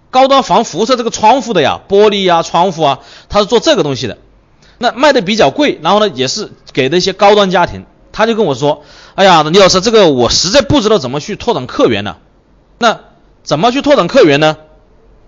[0.09, 4.17] 高端防辐射这个窗户的呀，玻璃呀，窗户啊，他是做这个东西的。
[4.77, 7.85] 那卖的比较贵，然后呢，也是给的一些高端家庭。
[8.13, 8.83] 他就跟我说
[9.15, 12.17] ：“哎呀，李老师，这个我实在不知道怎么去拓展客源呢。
[12.77, 12.99] 那
[13.43, 14.57] 怎么去拓展客源呢？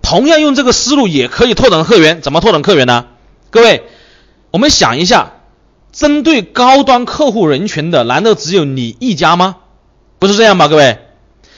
[0.04, 2.20] 同样用这个思路也可以拓展客源。
[2.20, 3.06] 怎么拓展客源呢？
[3.50, 3.82] 各位。”
[4.52, 5.32] 我们想一下，
[5.90, 9.56] 针对高端客户人群的，难道只有你一家吗？
[10.20, 11.00] 不是这样吧，各位？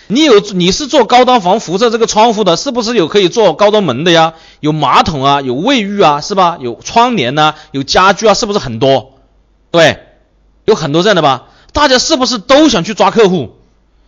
[0.06, 4.32] 你有你是做高端防辐射这个窗户的，是不是有可以做高端门的呀？
[4.60, 6.56] 有马桶啊，有卫浴啊，是吧？
[6.58, 9.18] 有窗帘呐，有家具啊，是不是很多？
[9.70, 9.98] 对，
[10.64, 11.48] 有很多这样的吧？
[11.74, 13.56] 大家是不是都想去抓客户？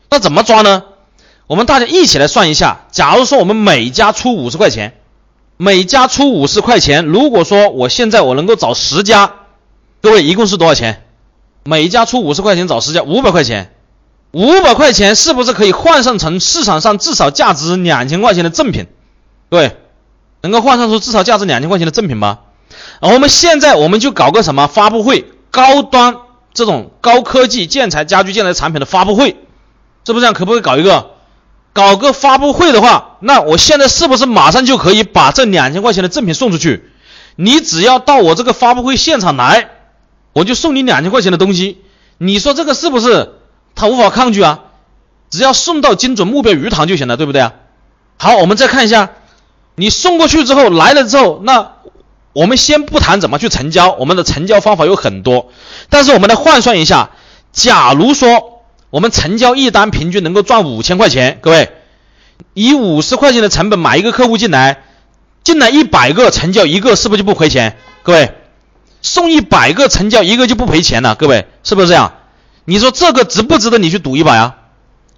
[0.09, 0.85] 那怎么抓呢？
[1.49, 4.95] 我们大家一起来算一下，假如说我们每家出五十块钱。
[5.61, 9.33] 每家出五十块钱，如果说我现在我能够找十家，
[10.01, 11.03] 各位一共是多少钱？
[11.65, 13.75] 每家出五十块钱找十家，五百块钱，
[14.31, 18.87] 五百块钱是不是可以换算成市场上至少价值两千块钱的赠品？
[19.51, 19.77] 各位
[20.43, 22.39] 能够换算出至少价值两千块钱的赠品吗？
[23.01, 26.19] 我们现在我们就搞个什么发布会，高端
[26.55, 29.31] 这种高科技建材、家居建材产品的发布会，
[30.07, 30.35] 是不是这样？
[30.35, 31.15] 可不可以搞一个？
[31.79, 36.91] 搞个发布会的话，那我现在是不是马上就可以把这两千块钱的赠品送出去？
[37.37, 39.71] 你只要到我这个发布会现场来，
[40.33, 41.79] 我就送你两千块钱的东西。
[42.19, 43.35] 你说这个是不是
[43.77, 44.59] 他无法抗拒啊？
[45.31, 47.53] 只要送到精准目标鱼塘就行了，对不对啊？
[48.17, 49.11] 好，我们再看一下，
[49.77, 51.75] 你送过去之后来了之后，那
[52.33, 55.53] 我们先不谈怎么去成交，我们的成交方法有很多，
[55.91, 57.11] 但是我们来换算一下，
[57.53, 58.59] 假如说。
[58.91, 61.71] 我们成交一单平均能够赚五千块钱，各位，
[62.55, 64.83] 以五十块钱的成本买一个客户进来，
[65.45, 67.77] 进来一百个成交一个，是不是就不赔钱？
[68.03, 68.35] 各位，
[69.03, 72.15] 送一百个成交一个就不赔钱了，各位是不是这样？
[72.65, 74.57] 你说这个值不值得你去赌一把呀？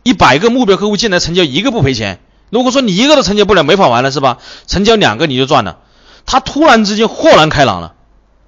[0.02, 4.38] 一百个目标客户进来成交一个不赔钱，如果说你一个都成交不了，没法玩了是吧？
[4.66, 5.78] 成交两个你就赚了，
[6.26, 7.94] 他突然之间豁然开朗了。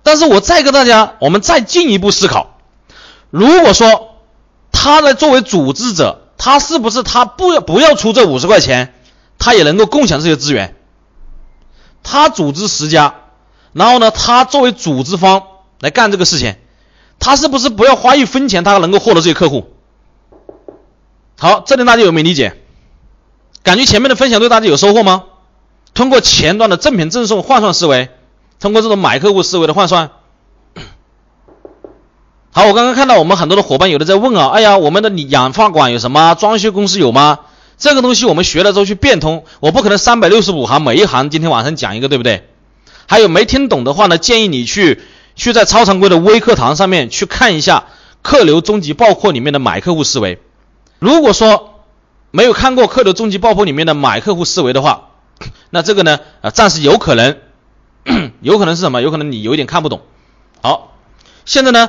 [0.03, 2.59] 但是我再跟大家，我们再进一步思考，
[3.31, 4.09] 如果说。
[4.75, 8.93] 他来作为组织者，他是不是他不要不要出这五十块钱，
[9.39, 10.75] 他也能够共享这些资源？
[12.03, 13.15] 他组织十家，
[13.73, 15.45] 然后呢，他作为组织方
[15.79, 16.57] 来干这个事情，
[17.21, 19.69] 他是不是不要花一分钱，他能够获得这些客户？
[21.39, 22.57] 好，这里大家有没有理解？
[23.63, 25.27] 感觉前面的分享对大家有收获吗？
[25.95, 28.11] 通过前端的赠品赠送换算思维，
[28.59, 30.11] 通过这种买客户思维的换算。
[32.55, 36.35] 好，我刚刚看到我们很多的伙伴有的在问啊，哎呀，我们的养发馆有什么？
[36.35, 37.39] 装修公司有吗？
[37.79, 42.47] 这个东西我们学了之后去变通，我不可能三百六十五行每一行今天晚上讲一个，对不对？
[43.07, 45.01] 还有没听懂的话呢，建议你去
[45.35, 47.87] 去在超常规的微课堂上面去看一下
[48.21, 50.39] 客流终极爆破里面的买客户思维。
[50.99, 51.81] 如果说
[52.33, 55.09] 没有看过客流终极爆破里面的买客户思维的话，
[55.71, 57.39] 那这个呢，啊，暂时有可能，
[58.43, 59.01] 有可能是什么？
[59.01, 60.03] 有可能你有一点看不懂。
[60.61, 60.93] 好，
[61.45, 61.89] 现在呢，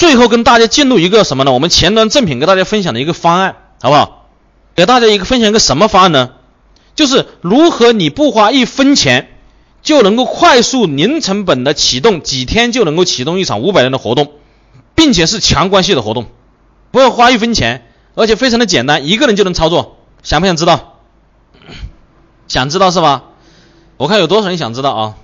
[0.00, 1.52] 最后跟大家进入一个什么呢？
[1.52, 4.28] 我们前端正品跟大家分享的一个方案，好不好？
[4.74, 6.30] 给大家一个分享一个什么方案呢？
[6.94, 9.28] 就是如何你不花一分钱
[9.82, 14.32] 就能够快速零成本的启动，几天就能够启动一场五百人的活动，
[14.94, 16.28] 并且是强关系的活动，
[16.92, 19.98] 不要花一分钱，而且非常的简单，一个人就能操作。
[20.22, 20.94] 想不想知道？
[22.48, 23.24] 想知道是吧？
[23.98, 25.14] 我看有多少人想知道啊？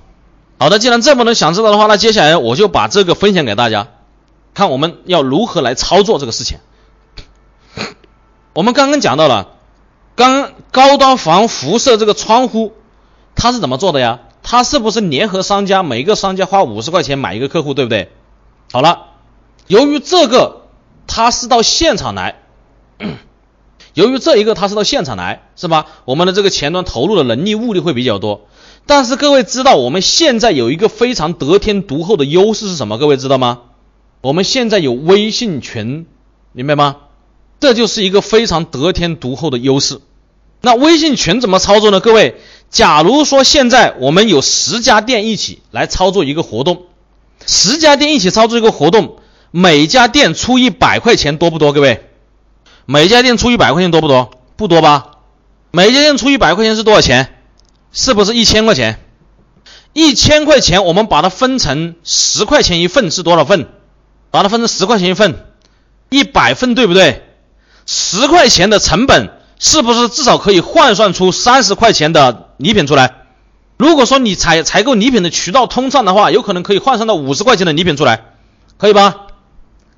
[0.58, 3.88] 好的，既然这么多人想知道的话，那接下来我就把这个分享给大家，
[4.56, 6.60] 看我们要如何来操作这个事情。
[8.54, 9.50] 我们刚刚讲到了，
[10.14, 12.72] 刚高端防辐射这个窗户，
[13.34, 14.20] 它是怎么做的呀？
[14.42, 18.10] 它是不是联合商家，每个商家花五十块钱买一个客户，对不对？
[18.72, 19.08] 好了，
[19.66, 20.62] 由于这个
[21.06, 22.36] 它是到现场来。
[23.92, 25.84] 由于这一个它是到现场来，是吧？
[26.06, 28.46] 我们的这个前端投入的人力物力会比较多，
[28.86, 32.96] 但是各位知道我们现在有一个非常得天独厚的优势是什么？
[32.96, 33.60] 各位知道吗？
[34.20, 36.06] 我们现在有微信群，
[36.52, 36.96] 明白吗？
[37.60, 40.00] 这就是一个非常得天独厚的优势。
[40.60, 42.00] 那微信群怎么操作呢？
[42.00, 42.40] 各位，
[42.70, 46.86] 假如说现在我们有十家店一起来操作一个活动，
[47.46, 49.16] 十家店一起操作一个活动，
[49.50, 51.72] 每家店出一百块钱，多不多？
[51.72, 52.08] 各位？
[52.84, 54.30] 每家店出一百块钱多不多？
[54.56, 55.12] 不多吧？
[55.70, 57.34] 每家店出一百块钱是多少钱？
[57.92, 58.98] 是不是一千块钱？
[59.92, 63.68] 一千块钱，我们把它分成十块钱一份是多少份？
[64.36, 65.46] 把它分成十块钱一份，
[66.10, 67.22] 一百份对不对？
[67.86, 73.14] 十块钱的成本是不是至少可以换算出三十块钱的礼品出来？
[73.78, 78.24] 如果说你采采购礼品的渠道通畅的话，有可能可以换算到五十块钱的礼品出来，
[78.76, 79.28] 可以吧？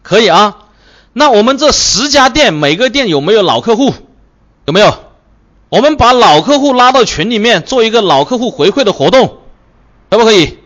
[0.04, 0.58] 可以啊。
[1.12, 3.92] 那我们这十家店，每个店有没有老客户？
[4.66, 4.94] 有没有？
[5.68, 9.38] 我们把老客户拉到群里面，做一个老客户回馈的活动，
[10.10, 10.58] 可不可以？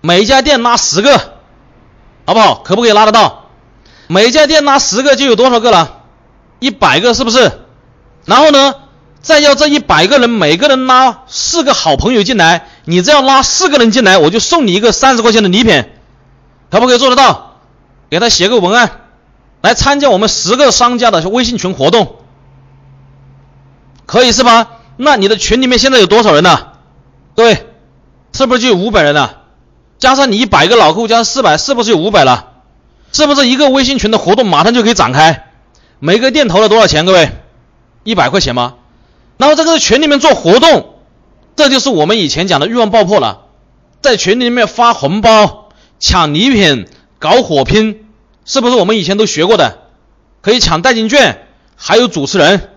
[0.00, 1.37] 每一家店拉十个，
[2.28, 2.56] 好不好？
[2.62, 3.46] 可不可以拉得到？
[4.06, 6.02] 每家店拉十个就有多少个了？
[6.58, 7.52] 一百个是不是？
[8.26, 8.74] 然后呢，
[9.22, 15.86] 再要这一百个人，每个人拉四个好朋友进来，你这样拉四个人进来，我就送你一个三十块钱的礼品，
[16.70, 17.60] 可不可以做得到？
[18.10, 18.90] 给他写个文案。
[19.62, 22.16] 来参加我们十个商家的微信群活动，
[24.04, 24.68] 可以是吧？
[24.98, 26.72] 那你的群里面现在有多少人呢？
[27.34, 27.66] 各位，
[28.34, 29.37] 是不是就有五百人了？
[29.98, 32.52] 加上你一百个老客户，加上四百，是不是有五百了？
[33.12, 35.48] 是不是一个微信群的活动马上就可以展开？
[35.98, 37.04] 每个店投了多少钱？
[37.04, 37.30] 各位，
[38.04, 38.74] 一百块钱吗？
[39.36, 40.94] 然后这个群里面做活动，
[41.56, 43.42] 这就是我们以前讲的欲望爆破了，
[44.00, 45.68] 在群里面发红包、
[45.98, 46.86] 抢礼品、
[47.18, 48.04] 搞火拼。
[48.44, 49.78] 是不是我们以前都学过的？
[50.40, 51.46] 可以抢代金券，
[51.76, 52.70] 还有主持人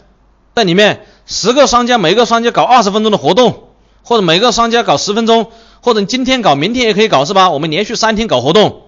[0.54, 1.06] 在里面。
[1.26, 3.70] 十个商家，每个商家搞二十分钟的活动，
[4.04, 5.50] 或者每个商家搞十分钟，
[5.82, 7.50] 或者今天搞，明天也可以搞，是吧？
[7.50, 8.84] 我们连续三天搞活动，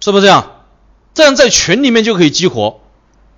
[0.00, 0.52] 是不是这样？
[1.14, 2.80] 这样在群里面就可以激活。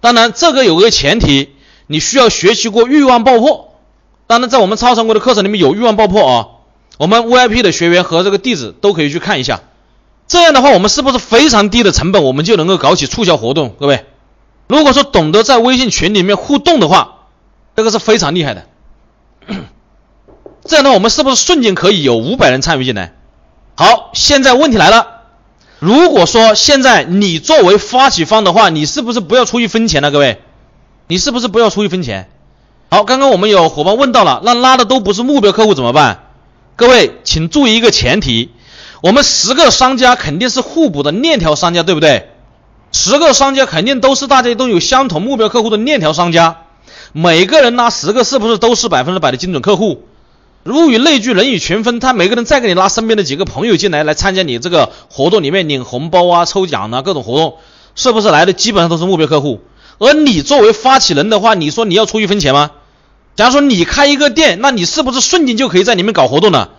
[0.00, 1.54] 当然，这个有个前提，
[1.86, 3.74] 你需要学习过欲望爆破。
[4.26, 6.48] 当然，在我们超常规的课程里面有欲望爆破啊，
[6.98, 9.60] 我们 VIP 的学员和这个弟子都可以去看一下。
[10.28, 13.74] 这样的话，我们是不是非常低的成本，我们就能够搞起促销活动？
[13.80, 14.04] 各位，
[14.68, 17.26] 如果说懂得在微信群里面互动的话，
[17.74, 18.66] 这个是非常厉害的。
[20.64, 23.14] 这样的话，我们是不是瞬间可以有五百人参与进来？
[23.74, 25.06] 好，现在问题来了，
[25.78, 30.10] 如果说现在你作为发起方的话，你是不是不要出一分钱呢？
[30.10, 30.42] 各位，
[31.08, 32.28] 你是不是不要出一分钱？
[32.90, 36.24] 好，刚刚我们有伙伴问到了，那拉的都不是目标客户怎么办？
[36.76, 38.50] 各位，请注意一个前提。
[39.02, 42.28] 我们十个商家肯定是互补的链条商家，对不对？
[42.92, 46.64] 十个商家肯定都是大家都有相同目标客户的链条商家，
[47.12, 50.04] 每个人拉十个，是不是都是百分之百的精准客户？
[50.66, 57.56] 物以类聚，人以群分，他每个人再给你拉身边的几个朋友进来，来参加你这个活动里面领红包啊、抽奖啊各种活动，
[57.94, 59.60] 是不是来的基本上都是目标客户？
[59.98, 62.72] 而你作为发起人的话，你说你要出一分钱吗？
[63.36, 66.70] 假如说你开一个店，那你是不是瞬间就可以在里面搞活动了？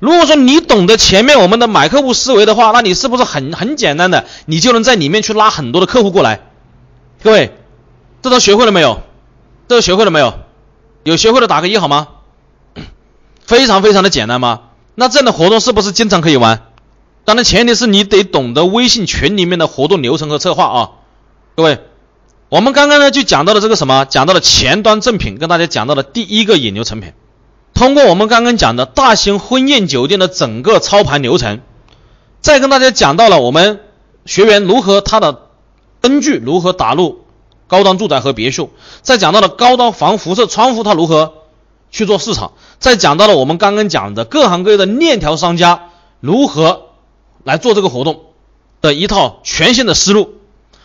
[0.00, 6.40] 如果说你懂得前面我们的买客户思维的话，那你是不是很很简单的，你就能在里面去拉很多的客户过来？
[7.22, 7.56] 各位，
[8.20, 9.00] 这都学会了没有？
[9.66, 10.34] 这都学会了没有？
[11.04, 12.08] 有学会的打个一好吗？
[13.44, 14.60] 非常非常的简单吗？
[14.94, 16.62] 那这样的活动是不是经常可以玩？
[17.24, 20.90] 当然前提是你得懂得微信群里面的活动流程和策划啊，
[21.54, 21.78] 各位。
[22.50, 27.12] 我们刚刚呢就讲到了这个什么，讲到了前端赠品，跟大家讲到了第一个引流成品。
[27.72, 31.60] 通过我们刚刚讲的大型婚宴酒店的整个操盘流程，
[32.40, 33.80] 再跟大家讲到了我们
[34.24, 35.48] 学员如何他的
[36.00, 37.24] 灯具如何打入
[37.66, 38.70] 高端住宅和别墅，
[39.02, 41.32] 再讲到了高端防辐射窗户它如何
[41.94, 46.86] 去做市场，再讲到了我们刚刚讲的各行各业的链条商家如何
[47.44, 48.22] 来做这个活动
[48.82, 50.34] 的一套全新的思路。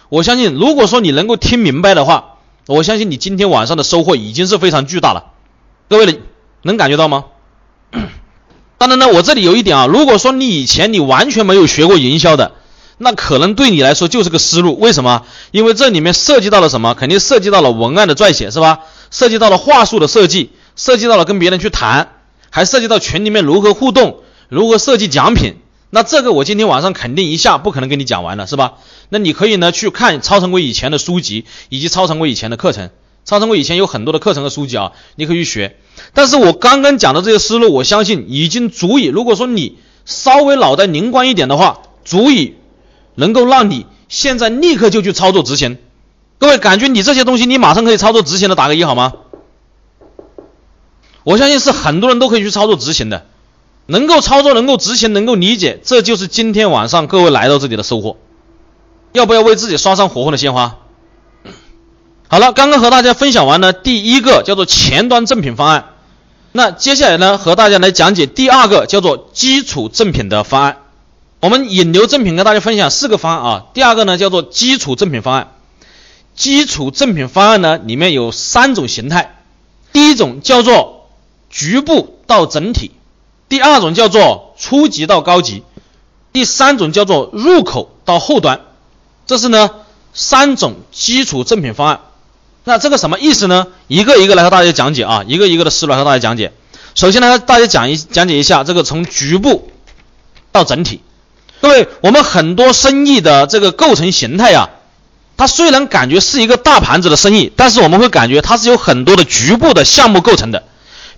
[0.09, 2.35] 我相信，如果说你能够听明白的话，
[2.67, 5.31] 我相信你今天晚上的收获已经是非常巨大了。
[5.89, 6.21] 各位
[6.61, 7.25] 能感觉到吗？
[8.77, 12.51] 当然呢，我这里有一点啊，如果说你以前你完全没有学过营销的，
[12.99, 14.77] 那可能对你来说就是个思路。
[14.79, 15.23] 为什么？
[15.49, 16.93] 因为这里面涉及到了什么？
[16.93, 18.81] 肯定涉及到了文案的撰写，是吧？
[19.09, 22.13] 涉及到了话术的设计，涉及到了跟别人去谈，
[22.49, 25.57] 还涉及到群里面如何互动，如何设计奖品。
[25.89, 28.75] 那这个我今天晚上肯定一下不可能跟你讲完了，是吧？
[29.09, 32.91] 那你可以呢去看超常规以前的书籍，以及超常规以前的课程。
[33.25, 35.75] 超常规以前有很多的课程和书籍啊，你可以去学。
[36.13, 39.07] 但是我刚刚讲的这些思路，我相信已经足以。
[39.07, 42.55] 如果说你稍微脑袋灵光一点的话，足以
[43.15, 45.77] 能够让你现在立刻就去操作执行。
[46.37, 49.11] 各位，感觉你这些东西你马上可以操作执行的，打个一好吗？
[51.23, 53.25] 我相信是很多人都可以去操作执行的。
[53.85, 58.17] 能够操作，能够执行，能够理解，这就是今天晚上各位来到这里的收获。
[59.13, 60.77] 要不要为自己刷上火红的鲜花？
[62.27, 65.85] 好了，刚刚和大家分享完了第一个叫做前端赠品方案，
[66.51, 70.77] 那接下来呢，和大家来讲解第二个叫做基础赠品的方案。
[71.39, 75.53] 我们引流赠品跟大家分享四个方案啊，第二个呢叫做基础赠品方案。
[76.35, 79.41] 基础赠品方案呢里面有三种形态，
[79.91, 80.98] 第一种叫做
[81.49, 82.91] 局部到整体。
[83.47, 85.63] 第二种叫做初级到高级，
[86.31, 88.61] 第三种叫做入口到后端，
[89.25, 89.71] 这是呢
[90.13, 92.01] 三种基础赠品方案。
[92.63, 93.67] 那这个什么意思呢？
[93.87, 96.51] 一个一个来和大家讲解啊，一个一个的思路来和大家讲解。
[96.93, 99.71] 首先呢，大家讲一讲解一下这个从局部
[100.51, 101.01] 到整体。
[101.61, 104.69] 各位，我们很多生意的这个构成形态呀，
[105.37, 110.63] 它虽然感觉是一个大盘子的生意，但是我们会感觉它是有很多的局部的项目构成的。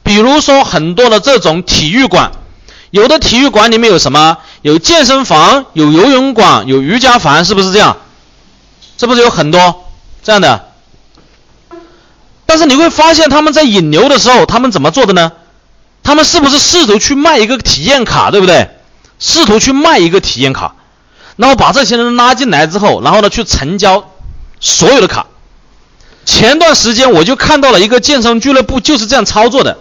[0.04, 2.32] 比如说很多的这种体育馆，
[2.90, 4.38] 有的体育馆里面有什么？
[4.62, 7.98] 有健身房，有游泳馆，有瑜伽房，是不是这样？
[8.98, 9.86] 是不是有很多
[10.24, 10.68] 这样的？
[12.46, 15.32] 但是你会发现他们在引流的时候，他们怎么做的呢？
[16.04, 18.70] 他们是不是试图去卖一个体验卡，对不对？
[19.20, 20.76] 试图去卖一个体验卡，
[21.38, 24.10] 然后把这些人拉进来之后，然后呢去成交
[24.60, 25.28] 所有的卡。
[26.26, 29.78] 前段时间我就看到了一个健身俱乐部就是这样操作的。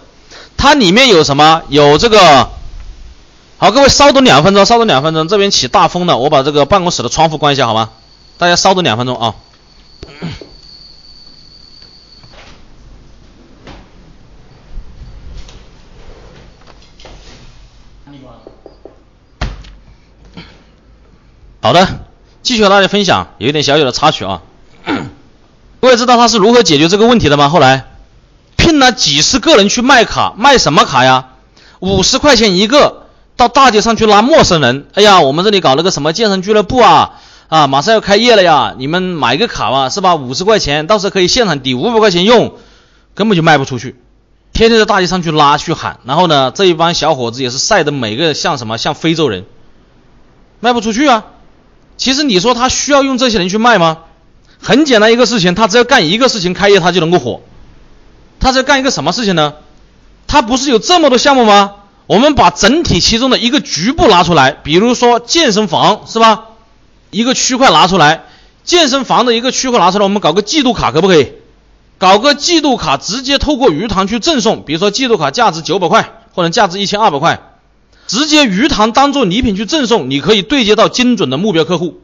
[0.57, 1.63] 它里面有什么？
[1.69, 2.49] 有这个，
[3.57, 7.89] 好，各位稍等两分钟，稍等两分钟，这边起大风了，我把这个办公室的窗户关一下，好吗？
[8.37, 9.35] 大家稍等两分钟啊。
[21.63, 21.87] 好的，
[22.41, 24.41] 继续和大家分享，有一点小小的插曲啊。
[25.79, 27.49] 各位知道他是如何解决这个问题的吗？
[27.49, 27.90] 后来？
[28.61, 31.29] 聘了几十个人去卖卡，卖什么卡呀？
[31.79, 34.85] 五十块钱一个，到大街上去拉陌生人。
[34.93, 37.13] 哎呀，我们这里搞了个什么健身俱乐部啊？
[37.47, 38.75] 啊，马上要开业了呀！
[38.77, 40.13] 你们买个卡吧，是吧？
[40.13, 42.53] 五十块钱，到时候可以现场抵五百块钱用，
[43.15, 43.95] 根本就卖不出去。
[44.53, 49.45] 天天在大街上去拉去喊，然后呢，这一帮小伙子也是晒得每个像什么像非洲人，
[50.59, 51.25] 卖不出去啊。
[51.97, 53.97] 其实你说他需要用这些人去卖吗？
[54.61, 57.41] 很简单一个事情，他只要干一个事情，开业他就能够火。
[58.41, 59.53] 他在干一个什么事情呢？
[60.27, 61.75] 他不是有这么多项目吗？
[62.07, 66.45] 我们把整体其中的一个局部拿出来，比如说健身房是吧？
[67.09, 68.23] 一个区块拿出来，
[68.63, 71.33] 健身房的一个区块拿出来，我们搞个季度卡可不可以？
[71.97, 77.39] 搞个季度卡，直接透过鱼塘去赠送，比如说季度卡价值九百块或者价值一千二百块，
[78.07, 82.01] 直接鱼塘当做礼品去赠送，你可以对接到精准的目标客户。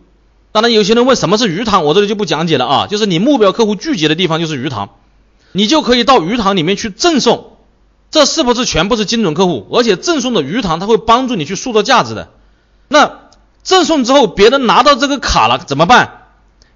[0.51, 4.89] 当然，有些人问什么是鱼塘，我这里就不讲解了啊，就是你目标客户聚集的地方就是鱼塘。
[5.57, 7.57] 你就可以到鱼塘里面去赠送，
[8.11, 9.67] 这是不是全部是精准客户？
[9.73, 12.29] 而且赠送的鱼塘它会帮助你去塑造价值的。
[12.87, 13.21] 那
[13.63, 16.25] 赠送之后，别人拿到这个卡了怎么办？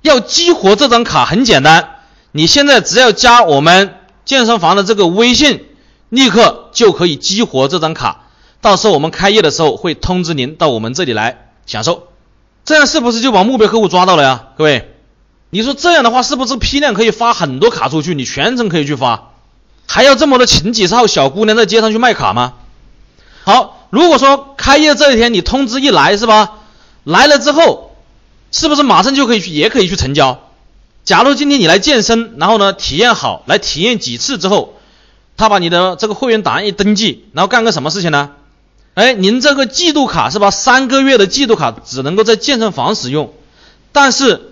[0.01, 1.99] 要激活这张卡很简单，
[2.31, 5.63] 你现在只要加我们健身房的这个微信，
[6.09, 8.23] 立刻就可以激活这张卡。
[8.61, 12.07] 到时候我们开业的时候会通知您到我们这里来享受。
[12.65, 14.47] 这样是不是就把目标客户抓到了呀？
[14.57, 14.95] 各位，
[15.51, 18.15] 你说这样的话是不是批量可以发很多卡出去？
[18.15, 19.31] 你全程可以去发，
[19.85, 22.53] 还要这么多请几十号小姑娘在街上去卖卡吗？
[23.43, 26.53] 好，如果说开业这一天你通知一来是吧？
[27.03, 27.95] 来了之后，
[28.51, 30.39] 是不是马上就可以去，也可以去成交？
[31.03, 34.75] 假如今天你来健身，然后呢体验好，来体验几次之后，
[35.35, 38.29] 他把你的这个会员档案一登记，然后干个什么事情呢？
[38.93, 40.51] 哎，您这个季度卡是吧？
[40.51, 43.33] 三个月的季度卡只能够在健身房使用，
[43.91, 44.50] 但是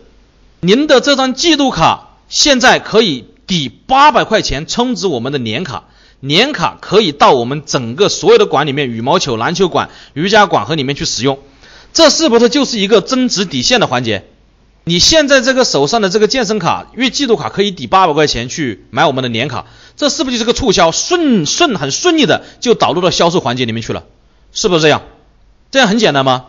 [0.62, 5.86] 您的这张季度卡现在可以抵八百块钱充值我们的年卡。
[6.22, 11.40] 年卡可以到我们整个所有的馆里面，羽毛球、篮球馆、瑜伽馆和里面去使用，
[11.94, 14.26] 这是不是就是一个增值底线的环节？
[14.84, 20.92] 你现在这个手上的这个健身卡月季度卡可以抵八百块钱去买我们的年卡，这是不是就是个促销？
[20.92, 24.04] 顺顺很顺利的就导入到销售环节里面去了，
[24.52, 25.04] 是不是这样？
[25.72, 26.48] 这样很简单吗？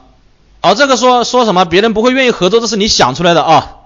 [0.63, 3.77] 哦，这个说说什么别人不会愿意合作，这是你想出来的啊？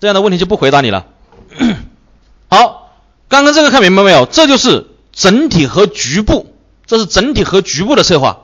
[0.00, 1.06] 这样的问题就不回答你了。
[2.50, 2.90] 好，
[3.28, 4.26] 刚刚这个看明白没有？
[4.26, 4.86] 这就是。
[5.12, 6.54] 整体和局部，
[6.86, 8.42] 这是整体和局部的策划。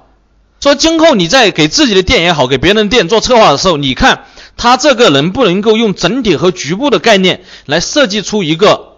[0.60, 4.24] 说今后你在给自己的店也好，给别人的店做策划的时候，你看
[4.56, 8.96] 他这个能不能够用整体和局部的概念来设计出一个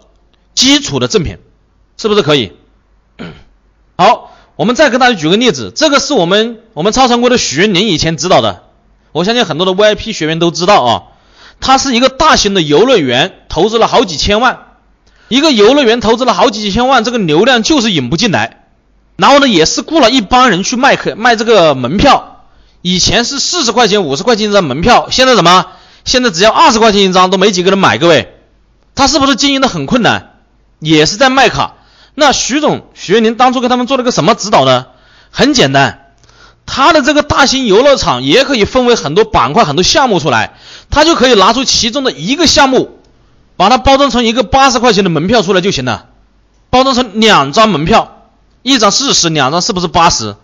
[0.55, 1.37] 基础的赠品，
[1.95, 2.53] 是不是可以？
[3.95, 8.63] 好，我们再跟大家举个例子，这个是我们我们超常规的许云林以前指导的，
[9.11, 11.03] 我相信很多的 VIP 学员都知道啊，
[11.59, 14.65] 他是一个大型的游乐园，投资了好几千万。
[15.27, 18.65] 一个游乐园投资了好几千万，这个流量就是引不进来。
[19.15, 22.45] 然后呢，也是雇了一帮人去卖客卖这个门票。
[22.81, 25.67] 以前是四十块钱、五十块钱一张门票，现在什么？
[26.05, 27.97] 现在只要二十块钱一张，都没几个人买。
[27.97, 28.33] 各位，
[28.95, 30.37] 他是不是经营的很困难？
[30.79, 31.73] 也是在卖卡。
[32.15, 34.87] 那徐总、徐月林当初给他们做了个什么指导呢？
[35.29, 36.08] 很简单，
[36.71, 40.53] 他的这个大型游乐场也可以分为很多板块、很多项目出来，
[40.91, 42.97] 他就可以拿出其中的一个项目。
[43.57, 46.05] 把它包装成一个八十块钱的门票出来就行了，
[46.69, 48.29] 包装成两张门票，
[48.61, 50.37] 一张四十，两张是不是八十？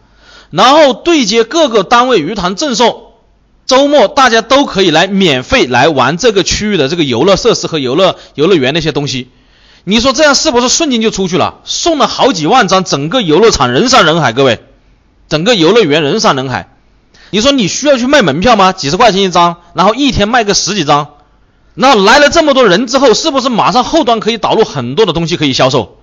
[0.52, 3.14] 然后对接各个单位鱼塘赠送，
[3.66, 9.30] 周末大家都可以来免费来玩这个区域的这个游乐设施和游乐游乐园那些东西。
[9.86, 11.60] 你说这样是不是瞬间就出去了？
[11.64, 14.62] 送了好几万张，整个游乐场人山人海，各位，
[15.28, 16.70] 整个游乐园人山人海。
[17.32, 18.72] 你说你需要去卖门票吗？
[18.72, 21.16] 几十块钱一张，然后一天卖个十几张。
[21.74, 25.98] 那来了这么多人之后，是不是马上后端可以导入很多的东西可以销售？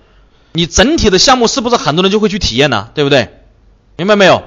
[0.51, 2.89] 你整体的项目是不是很多人就会去体验呢？
[2.93, 3.29] 对不对？
[3.97, 4.43] 明白没有？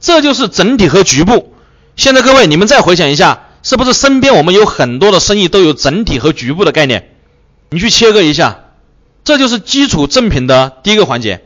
[0.00, 1.52] 这就是整体和局部。
[1.96, 7.10] 现在各位，你们再回想一下，是不是身边我们有很多的生意都有整体和局部的概念？
[7.68, 8.60] 你去切割一下，
[9.24, 11.44] 这就是基础赠品的第一个环节。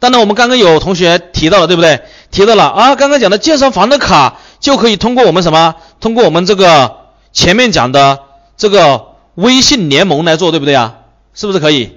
[0.00, 2.02] 当然，我们刚刚有同学提到了，对不对？
[2.32, 5.76] 提到了啊，刚刚讲的健身房的卡就可以通过我们什么？
[6.00, 6.96] 通过我们这个
[7.32, 8.18] 前面讲的。
[8.60, 10.96] 这个微信联盟来做对不对啊？
[11.32, 11.96] 是不是可以？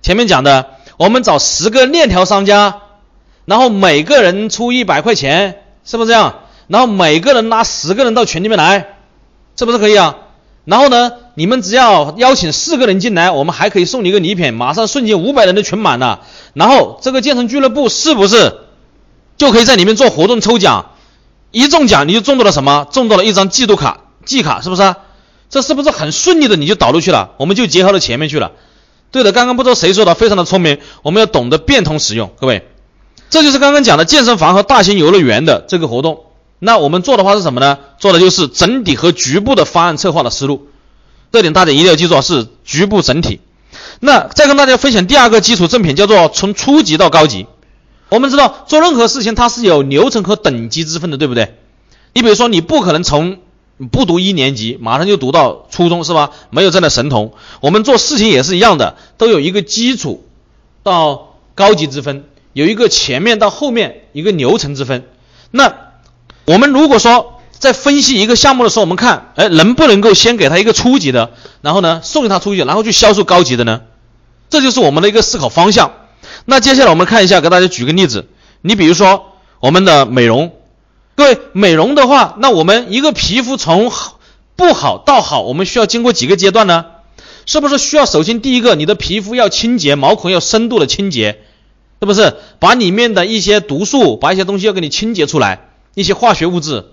[0.00, 2.80] 前面讲的，我们找十个链条商家，
[3.44, 6.36] 然后每个人出一百块钱，是不是这样？
[6.66, 8.86] 然后每个人拉十个人到群里面来，
[9.54, 10.16] 是不是可以啊？
[10.68, 16.20] 然后呢，你们只要邀请四个人进来，我们还可以送你一个礼品，马上瞬间五百人的群满了。
[16.52, 18.58] 然后这个健身俱乐部是不是
[19.38, 20.90] 就可以在里面做活动抽奖？
[21.52, 22.86] 一中奖你就中到了什么？
[22.92, 24.94] 中到了一张季度卡、季卡，是不是？
[25.48, 27.30] 这是不是很顺利的你就导入去了？
[27.38, 28.52] 我们就结合到前面去了。
[29.10, 30.76] 对的，刚刚不知道谁说的，非常的聪明。
[31.00, 32.68] 我们要懂得变通使用，各位，
[33.30, 36.24] 这就是刚刚讲的健身房和大型游乐园的这个活动。
[36.58, 37.78] 那我们做的话是什么呢？
[37.98, 40.68] 做的就是整体和局部的方案策划的思路。
[41.30, 43.40] 这点大家一定要记住，是局部整体。
[44.00, 47.46] 那再跟大家分享第二个基础赠品，叫做从初级到高级。
[48.08, 51.54] 我们知道做任何事情它是有流程和等级之分的，对不对？
[52.14, 53.38] 你比如说，你不可能从
[53.92, 56.30] 不读一年级，马上就读到初中是吧？
[56.50, 57.34] 没有这样的神童。
[57.60, 60.26] 我们做事情也是一样的，都有一个基础
[60.82, 65.04] 到高级之分，有一个前面到后面一个流程之分。
[65.50, 65.87] 那
[66.48, 73.82] 我们如果说在分析一个项目的时候，我们看，哎，能不能够先给他一个初级的，然后呢送给他初级，然后去销售高级的呢？
[74.48, 75.92] 这就是我们的一个思考方向。
[76.46, 78.28] 那接下来我们看一下，给大家举个例子。
[78.62, 80.52] 你比如说我们的美容。
[81.14, 83.92] 各位，美容的话，那我们一个皮肤从
[84.56, 86.86] 不好到好，我们需要经过几个阶段呢？
[87.44, 91.40] 是不是需要首先第一个，你的皮肤要清洁，毛孔要深度的清洁，
[92.00, 92.36] 是不是？
[92.58, 95.67] 把里面的一些毒素，把一些东西要给你清洁出来，
[95.98, 96.86] 一些化学物质，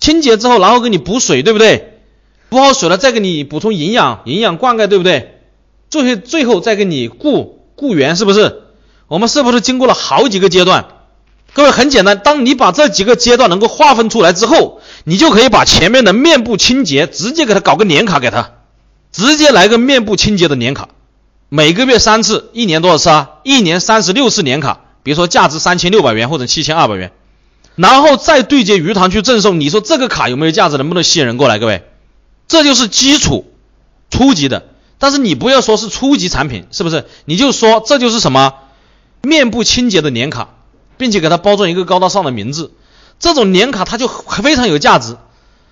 [0.00, 2.00] 清洁之后，然后给你补水，对不对？
[2.48, 5.38] 补好水了，再给你补充营养，营养灌溉，对不对？
[5.88, 8.62] 最后最后再给你固固源，是不是？
[9.06, 10.86] 我们是不是经过了好几个阶段？
[11.52, 18.52] 各位很简单，当你把这几个阶段能够划分出来之后，你就可以把前面的面部清洁直接给他搞个年卡给他，
[19.12, 20.88] 直接来个面部清洁的年卡，
[21.48, 23.30] 每个月三次，一年多少次啊？
[23.42, 27.12] 一年三十六次年卡，比如说价值三千六百元或者七千二百元，
[27.80, 30.76] 然后再对接鱼塘去赠送，你说这个卡有没有价值？
[30.76, 31.58] 能不能吸引人过来？
[31.58, 31.82] 各位，
[32.46, 33.50] 这就是基础
[34.10, 34.66] 初级的，
[34.98, 37.06] 但是你不要说是初级产品，是不是？
[37.24, 38.52] 你就说这就是什么？
[39.22, 40.50] 面部清洁的年卡，
[40.98, 42.72] 并且给它包装一个高大上的名字，
[43.18, 45.16] 这种年卡它就非常有价值。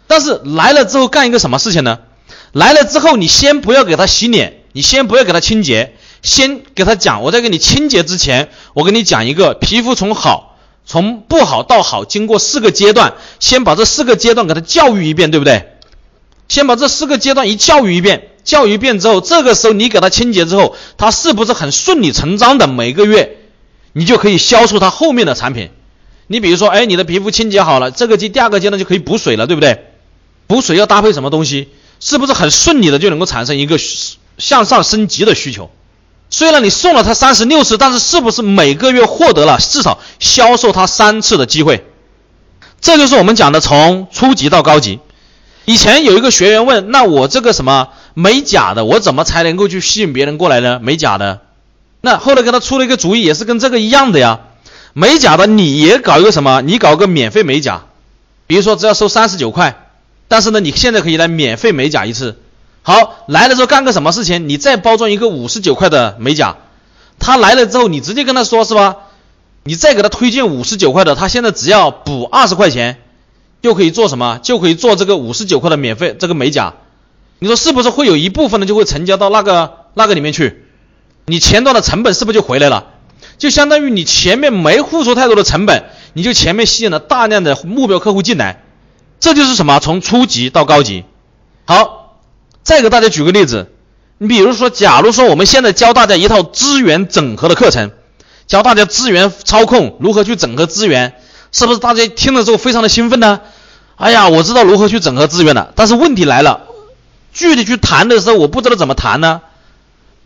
[0.07, 1.99] 但是来了之后干一个什么事情呢？
[2.53, 10.58] 来了之后你先不要给他洗脸，你先不要给他清洁，先给他讲，我在给你清洁之前，我给你讲一个皮肤从好
[10.89, 15.75] 从不好到好，经过四个阶段，先把这四个阶段给他教育一遍，对不对？
[16.49, 18.31] 先把这四个阶段一教育一遍。
[18.43, 23.37] 教育一遍之后，这个时候你给他清洁之后，他是不是很顺理成章的每个月，
[23.93, 25.69] 你就可以销售他后面的产品？
[26.27, 29.85] 你比如说，哎，你的皮肤清洁好了，这个阶第二个阶段就可以补水了，对不对？
[30.47, 31.69] 补水要搭配什么东西？
[32.01, 33.79] 是不是很顺利的就能够产生一个
[34.39, 35.71] 向上升级的需求？
[36.31, 41.85] 虽然你送了他三十六次，但是是不是每个月获得了至少销售他三次的机会？
[42.81, 45.01] 这就是我们讲的从初级到高级。
[45.65, 47.89] 以前有一个学员问，那我这个什么？
[48.15, 50.81] 美甲的，我怎么才能够去吸引别人过来呢？
[50.83, 51.41] 美甲的，
[52.01, 54.41] 那后来给他出了一个主意，也是跟这个一样的呀。
[54.93, 56.63] 美甲的你也搞一个什么？
[56.63, 57.83] 你搞个免费美甲，
[58.47, 59.87] 比如说只要收三十九块，
[60.27, 62.41] 但是呢，你现在可以来免费美甲一次。
[62.89, 64.49] 好，来了之后干个什么事情？
[64.49, 66.57] 你再包装一个五十九块的美甲，
[67.19, 68.97] 他来了之后，你直接跟他说是吧？
[69.65, 72.97] 你再给他推荐五十九块的，他现在只要补二十块钱，
[73.61, 74.39] 就可以做什么？
[74.43, 76.73] 就可以做这个五十九块的免费这个美甲。
[77.41, 80.65] 你说是不是会有一部分呢就会成交到那个那个里面去？
[81.27, 82.87] 你前端的成本是不是就回来了？
[83.37, 85.85] 就相当于你前面没付出太多的成本，
[86.15, 88.63] 你就前面吸引了大量的目标客户进来，
[89.21, 89.79] 这就是什么？
[89.79, 91.05] 从初级到高级。
[91.67, 92.08] 好，
[92.69, 93.69] 再给大家举个例子，
[94.19, 97.93] 你比如说，假如说我们现在教大家一套资源整合的课程，
[98.47, 101.15] 教大家资源操控如何去整合资源，
[101.51, 103.41] 是不是大家听了之后非常的兴奋呢？
[103.97, 106.65] 哎呀，我知道如何去整合资源了，但是问题来了。
[107.33, 109.41] 具体去谈的时候，我不知道怎么谈呢，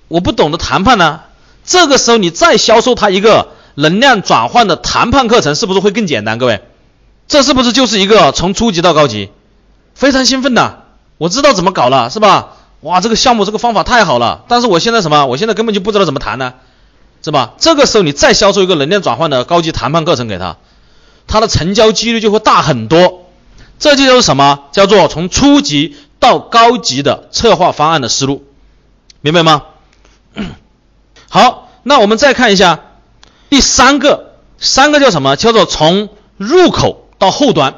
[0.09, 1.21] 我不懂得谈判呢。
[1.65, 6.39] 这个时候你再销售他一个能量转换的谈判课程，是不是会更简单？
[6.39, 6.61] 各位，
[7.29, 9.31] 这是不是就是一个从初级到高级？
[9.95, 10.81] 非常兴奋的，
[11.19, 12.55] 我知道怎么搞了，是吧？
[12.81, 15.27] 哇，这个项目这个方法太好了，但是我现在什么？
[15.27, 16.55] 我现在根本就不知道怎么谈呢，
[17.23, 17.55] 是吧？
[17.59, 20.57] 这个时候你再销售一个能量转换的高级谈判课程给他，
[21.27, 23.27] 他的成交几率就会大很多。
[23.79, 24.65] 这就叫什么？
[24.73, 25.97] 叫做从初级。
[26.23, 28.45] 到高级的策划方案的思路，
[29.23, 29.65] 明白吗？
[31.29, 32.79] 好，那我们再看一下
[33.51, 35.35] 第三个，三个叫什么？
[35.35, 37.75] 叫做从入口到后端，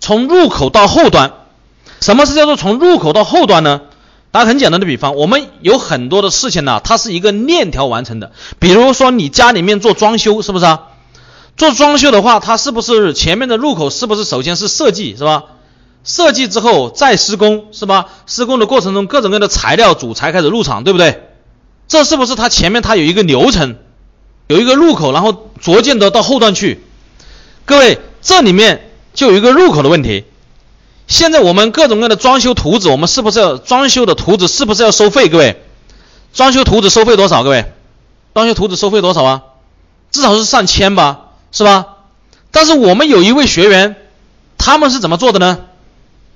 [0.00, 1.34] 从入口到后端，
[2.00, 3.80] 什么是叫做从入口到后端呢？
[4.30, 8.32] 打个很简单的比方，我们有很多的事情呢，它是一个链条完成的。
[8.58, 10.82] 比如说你家里面做装修，是不是啊？
[11.56, 15.44] 做装修的话，它是不是前面的入口是不是首先是设计，是吧？
[16.04, 18.06] 设计之后再施工是吧？
[18.26, 21.22] 施工的过程中各种各样的材料主材开始入场，对不对？
[21.88, 23.76] 这是不是它前面它有一个流程，
[24.46, 26.82] 有一个入口，然后逐渐的到后端去？
[27.64, 30.24] 各位，这里面就有一个入口的问题。
[31.08, 35.28] 现在我们各种各样的装修图纸，我们是不是要装修的图纸是不是要收费？
[35.28, 35.60] 各位，
[36.34, 37.42] 装修图纸收费多少？
[37.42, 37.72] 各位，
[38.34, 39.42] 装修图纸收费多少啊？
[40.10, 41.86] 至少是上千吧，是吧？
[42.50, 43.96] 但是我们有一位学员，
[44.58, 45.58] 他们是怎么做的呢？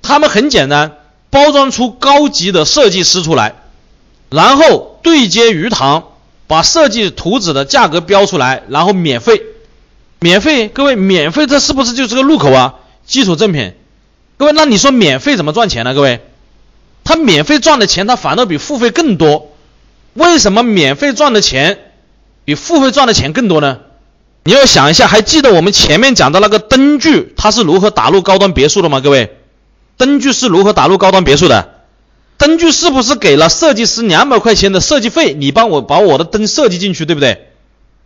[0.01, 0.97] 他们很简单，
[1.31, 3.55] 包装出高级的设计师出来，
[4.31, 6.05] 然后对接鱼塘，
[6.47, 9.43] 把设计图纸的价格标出来，然后免费，
[10.19, 12.75] 免费，各位，免费，这是不是就是个入口啊？
[13.07, 13.75] 基础赠品，
[14.37, 15.95] 各位，那你说免费怎么赚钱呢？
[15.95, 16.21] 各位，
[17.05, 19.53] 他免费赚的钱，他反倒比付费更多，
[20.15, 21.79] 为什么免费赚的钱
[22.45, 23.79] 比付费赚的钱更多呢？
[24.45, 29.01] 你要想一下，还记得我们前面讲的那个灯具，它是如何打入高端别墅的吗？
[29.01, 29.37] 各位？
[29.97, 31.75] 灯具是如何打入高端别墅的？
[32.39, 35.33] 灯具是不是给了设计师两百块钱的设计费？
[35.35, 37.47] 你帮我把我的灯设计进去，对不对？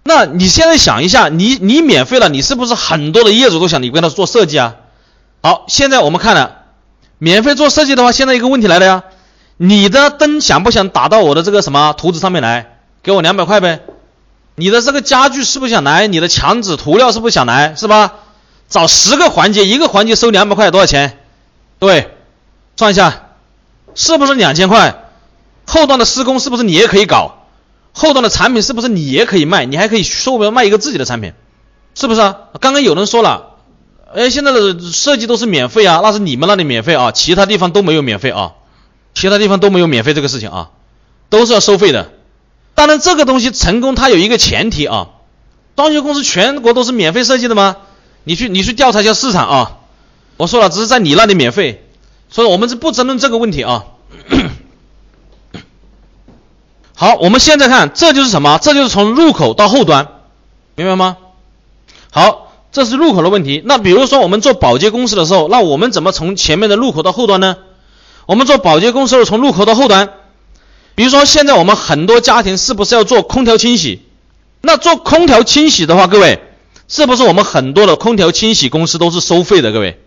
[0.03, 4.75] 那你现在想一下，你你免费了，你是不是很多的业主都想你跟他做设计啊？
[5.47, 6.57] 好，现在我们看了，
[7.19, 9.05] 免费做设计的话，现在一个问题来了呀，
[9.57, 12.79] 你的灯想不想打到我的这个什么图纸上面来？
[13.05, 13.83] 给我两百块呗。
[14.57, 16.09] 你的这个家具是不是想来？
[16.09, 17.77] 你的墙纸涂料是不是想来？
[17.77, 18.15] 是吧？
[18.69, 21.17] 找十个环节，一个环节收两百块，多少钱？
[21.79, 22.11] 对，
[22.77, 23.29] 算一下，
[23.95, 25.05] 是不是两千块？
[25.65, 27.47] 后端的施工是不是你也可以搞？
[27.93, 29.65] 后端的产品是不是你也可以卖？
[29.65, 31.35] 你还可以说不定卖一个自己的产品，
[31.95, 32.37] 是不是啊？
[32.61, 33.56] 刚刚有人说了，
[34.15, 38.53] 哎，现在的设计都是免费啊，那是你们那里免费啊，其他地方都没有免费啊，
[39.15, 40.71] 其他地方都没有免费这个事情啊，
[41.29, 42.13] 都是要收费的。
[42.75, 45.09] 当然，这个东西成功它有一个前提啊，
[45.75, 47.77] 装修公司全国都是免费设计的吗？
[48.25, 49.79] 你去你去调查一下市场啊。
[50.37, 51.85] 我说了，只是在你那里免费，
[52.29, 53.85] 所以我们是不争论这个问题啊。
[56.95, 58.59] 好，我们现在看，这就是什么？
[58.61, 60.09] 这就是从入口到后端，
[60.75, 61.17] 明白吗？
[62.11, 62.46] 好，
[62.77, 63.63] 这是入口的问题。
[63.65, 67.57] 那比如说我们做保洁公司的时候，那我们怎么从前面的入口到后端呢？
[68.27, 70.11] 我们做保洁公司的时候从入口到后端。
[70.95, 74.03] 比如说，现在我们很多家庭是不是要做空调清洗？
[74.61, 76.43] 那做空调清洗的话，各位，
[76.87, 79.73] 是不是我们很多的空调清洗公司都是收费的？
[79.73, 79.99] 各位，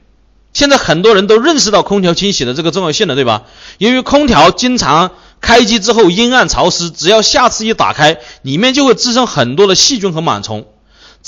[0.53, 3.45] 现在很多人都认识到空调清洗的这个重要性了，对吧？
[3.79, 5.09] 由于空调经常
[5.41, 10.67] 开机之后阴暗潮湿，只要下次一打开，里面就会滋生很多的细菌和螨虫。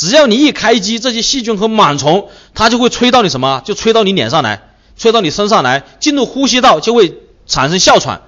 [0.02, 3.62] 只要你一开机，这些细菌和螨虫它就会吹到你什么？
[3.64, 4.64] 就吹到你脸上来，
[4.98, 8.24] 吹到你身上来，进入呼吸道就会产生哮喘。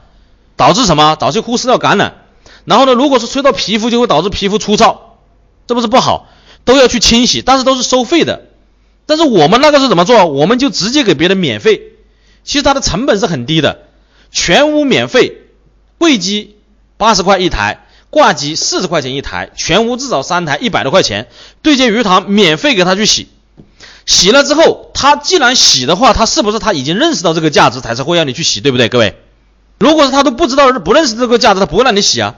[0.55, 1.15] 导致什么？
[1.15, 2.25] 导致呼吸道感染。
[2.65, 5.17] 然后呢，如果是吹到皮肤，就会导致皮肤粗糙，
[5.65, 6.29] 这不是不好？
[6.63, 8.45] 都要去清洗，但是都是收费的。
[9.07, 10.27] 但是我们那个是怎么做？
[10.27, 11.81] 我们就直接给别人免费。
[12.43, 13.79] 其实它的成本是很低的，
[14.29, 15.37] 全屋免费，
[15.97, 16.55] 柜机
[16.97, 21.27] 八十块一台，挂机四十块钱一台，全屋至少三台，一百多块钱。
[21.63, 23.27] 对接鱼塘免费给他去洗，
[24.05, 29.17] 洗了之后，他既然洗的话，他是不是他已经认识到这个价值，才是会让你去洗，对不对，各位？
[29.79, 32.35] 如果是他都不知道、不认识这个价值，他不会让你洗啊。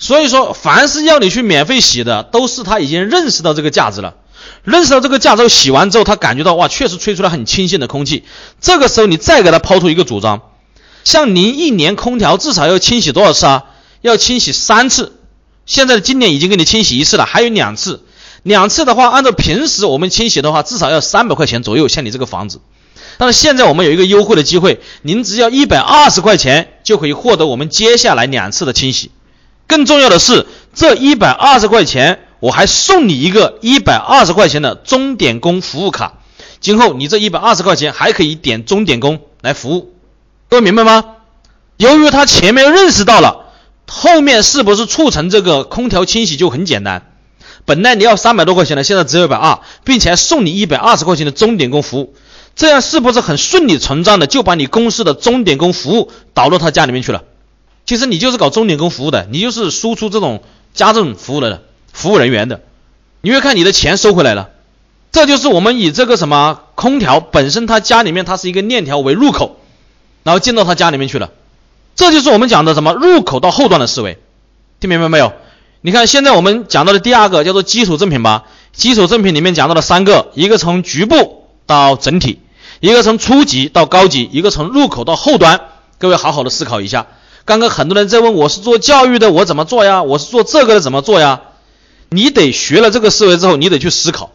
[0.00, 4.14] 所以说，凡是要你去免费洗的，都是他已经认识到这个价值了。
[4.64, 8.24] 认识到这个价值后，洗完之后，他感觉到哇，确实吹出来很清新的空气。
[8.60, 10.40] 这个时候，你再给他抛出一个主张，
[11.04, 13.64] 像您一年空调至少要清洗多少次啊？
[14.04, 15.14] 要清洗三次。
[15.64, 18.02] 现在的今年已经给你清洗一次了，还有两次。
[18.42, 21.88] 两次的话，按照平时我们清洗的话，至少要三百块钱左右。
[21.88, 22.60] 像你这个房子。
[23.16, 29.10] 但是现在我们有一个优惠的机会，您只要一百二十块钱就可以获得我们接下来两次的清洗。
[29.66, 36.18] 更重要的是，这一百二十块钱我还送你一个一百二十块钱的钟点工服务卡。
[36.60, 39.94] 今后你这一百二十块钱还可以点钟点工来服务，
[40.50, 41.04] 各位明白吗？
[41.78, 43.43] 由于他前面认识到了，
[43.96, 47.12] 后面是不是促成这个空调清洗就很简单？
[47.64, 52.16] 本来你要三百多块钱的，现在只有一百二，并且还送你一百二十块钱的钟点工服务。
[52.56, 57.22] 这样是不是很顺理成章的就把你公司的钟点工服务导入他家里面去了？
[57.86, 60.42] 其实你就是搞钟点工服务的，你就是输出这种
[60.74, 62.62] 家政服务的服务人员的。
[63.20, 64.50] 你会看你的钱收回来了，
[65.12, 69.60] 这就是我们以这个什么空调本身，他家里面它是一个链条为入口，
[70.24, 71.30] 然后进到他家里面去了。
[71.94, 74.18] 这就是我们讲的什么入口到后端的思维，
[74.80, 75.32] 听明白没有？
[75.80, 82.40] 你看现在我们讲到的第二个叫做基础赠品吧，基础赠品里面讲到了三个，一个从局部到整体。
[82.80, 85.60] 一个从初级到高级，一个从入口到后端，
[85.98, 87.06] 各位好好的思考一下。
[87.46, 90.02] 刚刚很多人在问，我是做教育的，我怎么做呀？
[90.02, 91.40] 我是做这个的，怎么做呀？
[92.10, 94.32] 你得学了这个思维之后，你得去思考。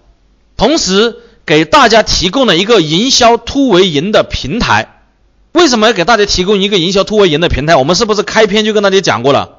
[0.58, 4.99] 同时给大家提供了一个营销突围营的平台。
[5.52, 7.76] 为什么要给大家提供一个营销突围营的平台？
[7.76, 9.58] 我们是不是开篇就跟大家讲过了？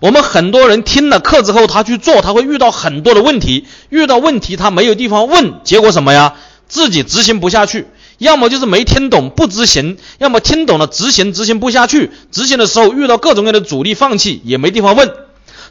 [0.00, 6.34] 我们很多人听了课之后，他去做，他会遇到很多的问题，遇到问题他没有地方问，结果什么呀？
[6.66, 7.86] 自己执行不下去。
[8.18, 15.10] 要么就是没听懂不执行，要么听懂了执行执行不下去，执行的时候遇到各种各样的阻力，放弃也没地方问。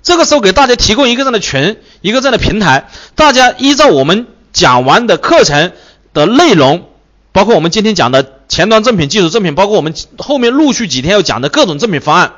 [0.04, 5.72] 这个时候给大家提供一个这样的群，一个这样的平台，大家依照我们讲完的课程
[6.14, 6.90] 的内容，
[7.34, 12.34] 包括我们今天讲的前端赠品、技术赠品，包括我们后面陆续几天要讲的各种赠品方案，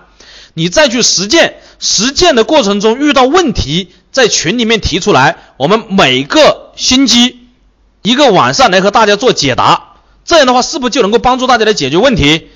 [0.54, 7.42] 你再去实践，实践的过程中遇到问题，在群里面提出来，我们每个星期
[8.02, 9.96] 一个晚上来和大家做解答。
[10.24, 12.48] 这样的话，是不是就能够帮助大家来解决问题？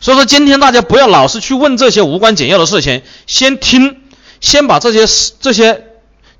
[0.00, 3.96] 所以说，今天大家不要老是去问这些无关紧要的事情，先听，
[4.40, 5.88] 先把这些这些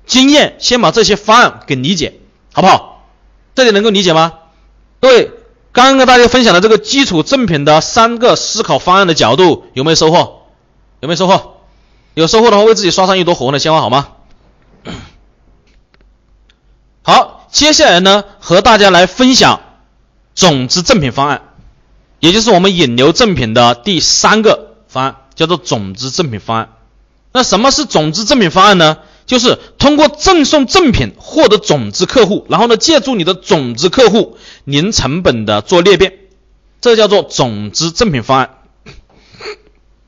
[0.07, 2.13] 经验，先把这些方案给理解，
[2.53, 3.05] 好不好？
[3.53, 4.33] 这里能够理解吗？
[4.99, 5.31] 各位，
[5.73, 10.41] 刚刚跟大家分享的这个基础赠品的三个思考方案的角度，有没有收获？
[10.99, 11.57] 有没有收获？
[12.13, 14.09] 有收获的话，为自己刷上一朵火红的鲜花，好吗？
[17.03, 19.61] 好，接下来呢，和大家来分享。
[20.33, 21.41] 种子赠品方案，
[22.19, 26.69] 也就是我们引流赠品的第三个方案，叫做种子赠品方案。
[27.33, 28.97] 那什么是种子赠品方案呢？
[29.25, 36.13] 就是通过赠送赠品获得种子客户，然后呢，借助你的种子客户零成本的做裂变，
[36.81, 38.49] 这叫做种子赠品方案。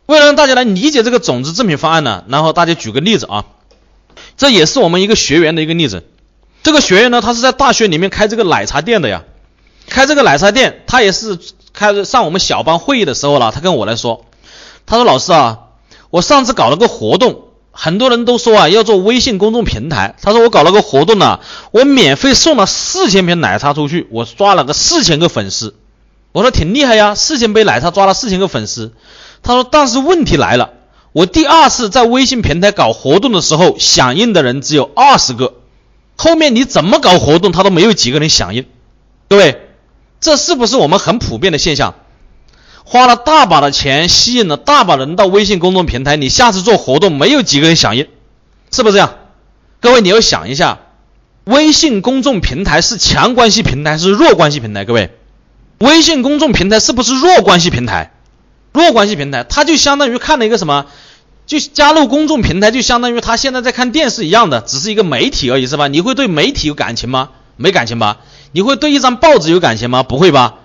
[0.06, 3.46] 为了让大家来理解这个种子赠品方案呢，然后大家举个例子啊，
[4.36, 6.04] 这也是我们一个学员的一个例子。
[6.62, 9.24] 这个学员呢，他是在大学里面开这个奶茶店的呀，
[9.88, 11.40] 开这个奶茶店，他也是
[11.72, 14.26] 开上我们小班会议的时候了，他跟我来说，
[14.86, 15.60] 他说老师啊，
[16.10, 21.40] 我上次搞了个活动，很多人都说啊要做微信公众平台，他说我搞了个活动呢，
[21.72, 25.74] 我免费送了四千瓶奶茶出去，我抓了个四千个粉丝，
[26.32, 28.94] 我说挺厉害呀，四千杯奶茶抓了四千个粉丝，
[29.42, 30.70] 他说但是问题来了，
[31.14, 35.56] 我第二次在微信平台搞活动的时候，响应的人只有二十个。
[36.16, 38.68] 后面你怎么搞活动，他都没有几个人响应，
[39.28, 39.68] 各位，
[40.22, 41.96] 这是不是我们很普遍的现象？
[42.84, 48.08] 花了大把的钱，吸引了大把人到微信公众平台，你下次做活动没有几个人响应，
[48.72, 49.16] 是不是这样？
[49.80, 50.80] 各位，你要想一下，
[51.46, 54.86] 微信公众平台是强关系平台是弱关系平台？
[54.86, 55.12] 各位，
[55.80, 58.12] 微信公众平台是不是弱关系平台？
[58.74, 60.86] 弱关系平台，它就相当于看了一个什么？
[61.46, 65.90] 就加入公众平台，就相当于他现在在看电视一样的，只是一个媒体而已，是吧？
[65.90, 67.30] 你会对媒体有感情吗？
[67.58, 68.20] 没感情吧？
[68.54, 70.04] 你会对一张报纸有感情吗？
[70.04, 70.56] 不会吧？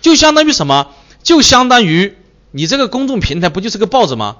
[0.00, 0.86] 就相当于什么？
[1.22, 2.16] 就相当于
[2.50, 4.36] 你这个公众平台不就是个报纸吗？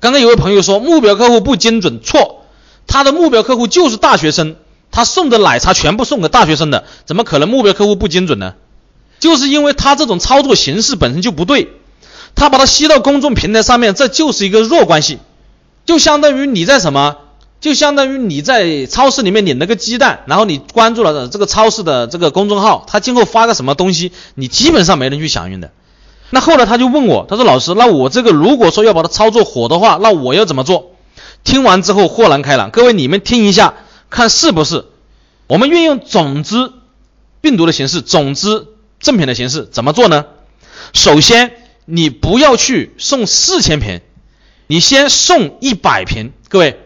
[0.00, 2.44] 刚刚有位朋友说目标客户不精准，错，
[2.86, 4.56] 他的目标客户就是大学生，
[4.90, 8.54] 他送的奶茶全部送给大学生的，怎么可能目标客户不精准呢？
[9.18, 11.68] 就是因为他这种操作形式本身就不对。
[12.36, 15.18] 他把它吸到公众平台上面，这就是一个弱关系，
[15.86, 17.16] 就相当于你在什么？
[17.60, 25.72] 就相当于你在超市里面领了个鸡蛋，然后你关注了这个超市的这个公众号，他今后发个什么东西，你基本上没人去响应的。
[26.30, 30.94] 那后来他就问我，他说老师，那我这个如果说要把它操作火的话，那我要怎么做？
[31.44, 33.74] 听完之后豁然开朗，各位你们听一下，
[34.10, 34.84] 看是不是？
[35.46, 36.72] 我们运用种子
[37.40, 38.68] 病毒的形式，种子
[39.00, 40.26] 正品的形式怎么做呢？
[40.92, 41.52] 首先。
[41.90, 44.02] 你不要去送四千瓶，
[44.66, 46.32] 你先送一百瓶。
[46.50, 46.78] 各位，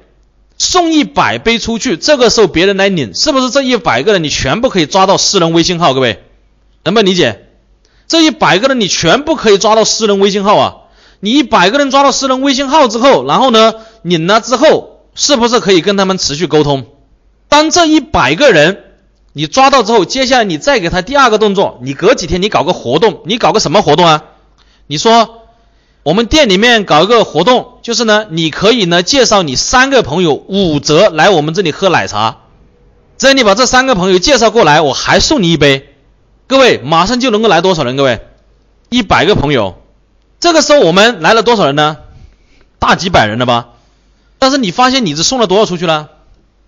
[0.59, 5.93] 送一百杯出去，这个时候别人来领，是不是这一百个人你全部可以抓到私人微信号？
[5.93, 6.23] 各位，
[6.85, 7.49] 能不能理解？
[8.13, 10.77] 这一百个人你全部可以抓到私人微信号啊！
[11.21, 16.85] 你一百个人抓到私人微信号之后，然后呢，领了之后，是不是可以跟他们持续沟通？
[17.49, 18.85] 当这一百个人
[19.33, 24.25] 你抓到之后，接下来你再给他第二个动作，你隔几天你搞个活动，你搞个什么活动啊？
[24.87, 25.45] 你说，
[26.03, 32.41] 我们店里面搞一个活动，就是呢，你可以呢介绍你三个朋友五折来我们这里喝奶茶，
[33.17, 35.89] 只要你把这三个朋友介绍过来，我还送你一杯。
[36.53, 37.97] 各位，马上就能够来多少人？
[37.97, 38.21] 各位，
[38.91, 39.81] 一百个朋友，
[40.39, 41.97] 这个时候我们来了多少人呢？
[42.79, 43.69] 大几百人了吧？
[44.39, 46.11] 但是你发现你只送了多少出去了？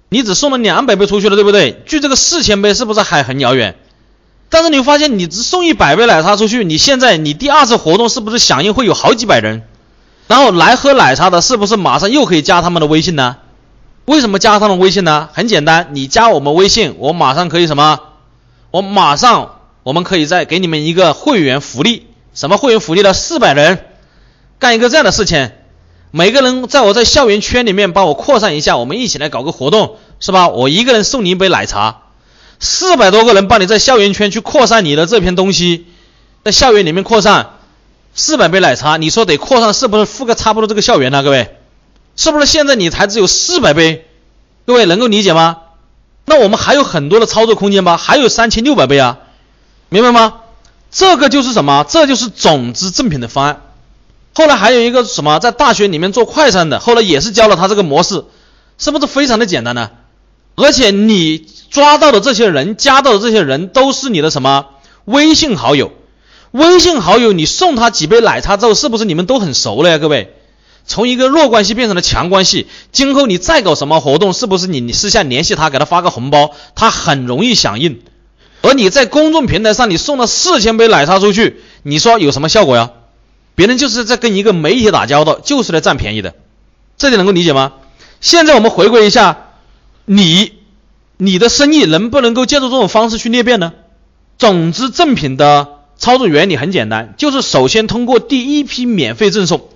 [0.09, 1.83] 你只送了两百杯出去了，对不对？
[1.85, 3.77] 距这个四千杯是不是还很遥远？
[4.49, 9.65] 但是你发现你只送一百杯奶茶出去，你现在你第二次活动是不是响应会有好几百人？
[10.29, 13.37] 然后来喝奶茶的是不是马上又可以加他们的微信呢？
[14.07, 15.29] 为什么加他们微信呢？
[15.35, 18.01] 很简单，你加我们微信，我马上可以什么？
[18.71, 23.13] 我马上我们可以再给你们一个会员福利，什么会员福利呢？
[23.13, 23.85] 四百人
[24.59, 25.51] 干一个这样的事情，
[26.11, 30.49] 每个人在我在校园圈里面帮我扩散一下，我们一起来搞个活动，是吧？
[30.49, 32.01] 我一个人送你一杯奶茶。
[32.61, 35.87] 四百多个人帮你在校园圈去扩散你的这篇东西，
[36.45, 37.51] 在校园里面扩散
[38.15, 41.23] 四百杯奶茶，你说得扩散是不是覆盖差不多这个校园呢？
[41.23, 41.57] 各位，
[42.17, 44.07] 是不是现在你才只有四百杯？
[44.65, 45.59] 各位能够理解吗？
[46.25, 47.99] 那我们还有很多的操作空间吧？
[47.99, 49.19] 还有三千六百杯啊，
[49.95, 50.35] 明白吗？
[50.91, 51.87] 这个就是什么？
[51.89, 53.63] 这就是种子赠品的方案。
[54.35, 58.25] 后来还有一个什么，在大学里面做快餐的，后来也是教了他这个模式，
[58.77, 59.91] 是不是非常的简单呢？
[60.57, 61.47] 而且你。
[61.71, 64.67] 抓到的这些人，加到的这些人都是你的什么
[65.07, 65.91] 微信好友？
[66.53, 69.99] 微信好友，你送他几杯奶茶之后，是不是你们都很熟了呀？
[69.99, 70.37] 各位，
[70.87, 78.01] 从一个弱关系变成了强关系，今后你再搞什么活动，是不是你你私下联系他，给他发个红包，他很容易响应？
[78.65, 82.91] 而你在公众平台上，你送了四千杯奶茶出去，你说有什么效果呀？
[83.55, 86.35] 别人就是在跟一个媒体打交道，就是来占便宜的，
[86.99, 87.75] 这点能够理解吗？
[88.21, 89.51] 现在我们回归一下，
[90.05, 90.53] 你。
[91.17, 93.73] 你的生意能不能够借助这种方式去裂变呢？
[94.37, 99.69] 种子赠品的操作原理很简单，就是首先通过第一批免费赠送，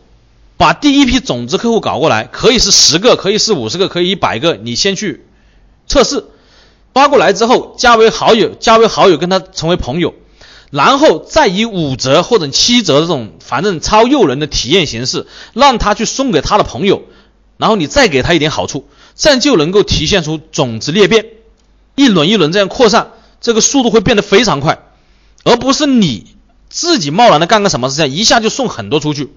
[0.56, 5.26] 把第一批种子客户搞过来，可以是十个，可以是五十个，可以一百个，你先去
[5.86, 6.24] 测试，
[6.98, 10.14] 发过来之后加为好友，加为好友跟他成为朋友，
[10.72, 17.04] 然后再以五折或者七折这种反正超诱人的体验形式，让他去送给他的朋友，
[17.56, 18.88] 然后你再给他一点好处。
[19.14, 21.26] 这样就能够体现出种子裂变，
[21.94, 24.80] 一轮一轮这样扩散，这个速度会变得非常快，
[25.44, 26.34] 而不是你
[26.68, 29.32] 自己贸然的干个什么事情，一下就送很多出去。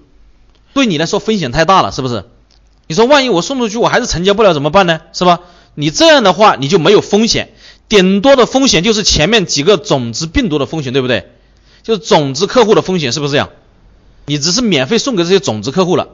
[0.74, 2.24] 对你来说风险太大了，是不是？
[2.88, 5.00] 你说万一我送出去我还是成交不了怎么办呢？
[5.12, 5.40] 是吧？
[5.74, 7.54] 你这样的话你就没有风险，
[7.88, 11.30] 顶多的风险就是前面几个种子病毒的风险，对不对？
[11.82, 13.50] 就是种子客户的风险，是不是这样？
[14.26, 16.08] 你只是免费送给这些种子客户了，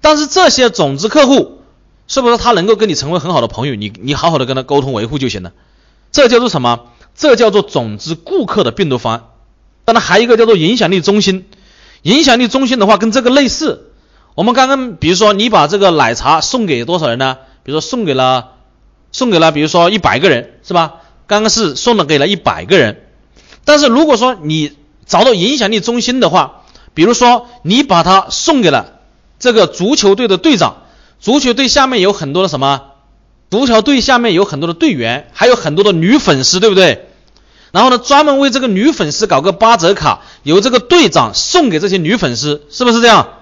[0.00, 1.60] 但是这些种子客户
[2.06, 3.74] 是不是他能够跟你成为很好的朋友？
[3.74, 5.52] 你你好好的跟他沟通维护就行了。
[6.12, 6.86] 这叫做什么？
[7.16, 9.24] 这叫做种子顾客的病毒方案。
[9.84, 11.46] 当然还有一个叫做影响力中心。
[12.02, 13.90] 影响力中心的话跟这个类似。
[14.36, 17.38] 我们刚刚比如说你把这个奶茶送给多少人呢？
[17.64, 18.52] 比如说送给了
[19.12, 20.96] 送给了比如说一百个人是吧？
[21.26, 23.02] 刚刚是送了给了一百个人。
[23.64, 24.72] 但是如果说你
[25.06, 26.62] 找到影响力中心的话，
[26.94, 29.00] 比如说你把它送给了
[29.38, 30.84] 这个足球队的队长，
[31.20, 32.82] 足球队下面有很多的什么？
[33.50, 37.08] 足球队下面有很多的队员，还有很多的女粉丝，对不对？
[37.72, 43.37] 然后呢，专门为这个女粉丝搞个八折卡，由这个队长送给这些女粉丝，是不是这样？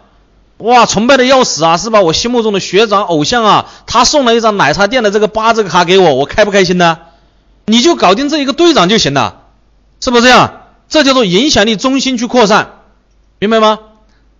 [0.59, 2.00] 哇，崇拜的要死啊，是吧？
[2.00, 6.98] 我心目中的学长偶像啊，他送了一张奶茶店的这个八折卡给我，我开不开心呢？
[7.66, 9.42] 你就搞定这一个队长就行了，
[10.00, 10.62] 是不是这样？
[10.88, 12.82] 这叫做影响力中心去扩散，
[13.38, 13.80] 明白吗？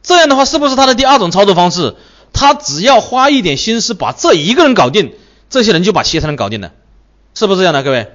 [0.03, 1.97] 这样的话，是不是他的第二种操作方式？
[2.33, 5.13] 他只要花一点心思把这一个人搞定，
[5.51, 6.71] 这些人就把其他人搞定了，
[7.35, 7.83] 是不是这样的？
[7.83, 8.13] 各位，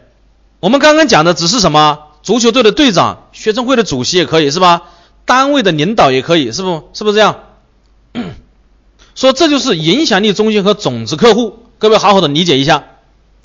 [0.60, 2.00] 我们刚刚讲的只是什么？
[2.24, 4.84] 足球队的队长、学生会的主席也可以，是吧？
[5.26, 6.90] 单位的领导也可以，是不？
[6.94, 7.36] 是不是这样？
[9.16, 12.86] 说这就是影响力中心和种子客户，各位好好的理解一下。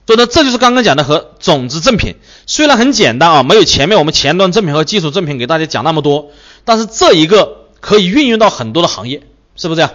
[0.06, 2.14] 所以呢，这就是刚刚讲的和种子赠品，
[2.46, 6.30] 虽然很简单啊，没有前面我们前端赠品和基础赠品给大家讲那么多，
[6.64, 9.22] 但是这一个可以运用到很多的行业，
[9.56, 9.90] 是不是这样？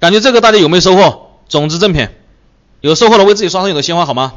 [0.00, 1.28] 感觉这个大家有没有收获？
[1.46, 2.08] 种子赠品
[2.80, 4.32] 有收获的为自己刷上有的鲜花好吗？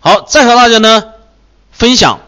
[0.00, 1.04] 好，再和大家呢
[1.72, 2.20] 分享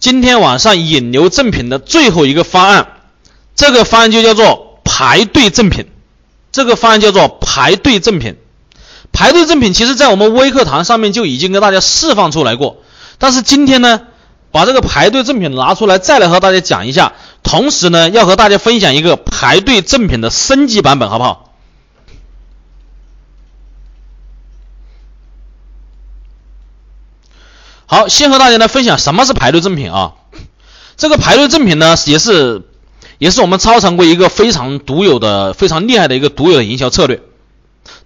[0.00, 2.99] 今天晚上引流赠品的最后一个方案，
[3.60, 5.86] 这个方案就叫做排队赠品，
[6.50, 8.38] 这个方案叫做排队赠品。
[9.12, 12.78] 排队赠品其实，在我们微课堂上面就已经跟大家释放出来过，
[13.18, 14.00] 但是今天呢，
[14.50, 21.52] 把这个排队赠品拿出来，再来和大家讲一下，同时呢，要和大家分享一个排队赠品的升级版本，好不好？
[27.84, 30.14] 好，先和大家来分享什么是排队赠品啊？
[30.96, 32.62] 这个排队赠品呢，也是
[33.20, 37.20] 也是我们超常规一个非常独有的、非常厉害的一个独有的营销策略。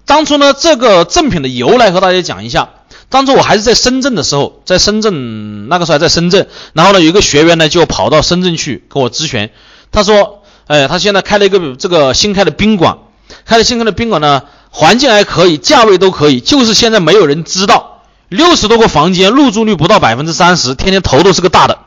[0.05, 2.71] 当初呢，这个赠品的由来和大家讲一下。
[3.11, 9.51] 当初我还是在深圳的时候，在深圳那个时候还在深圳，然后呢，有一个学员呢就跑到深圳去跟我咨询，
[9.93, 12.99] 他说，哎，他现在开了一个这个新开的宾馆，
[13.45, 21.79] 开了新开的宾馆呢，环境还可以，价位都可以，就是现在没有人知道，六十多个房间，入住率不到百分之三十，天天头都是个大的。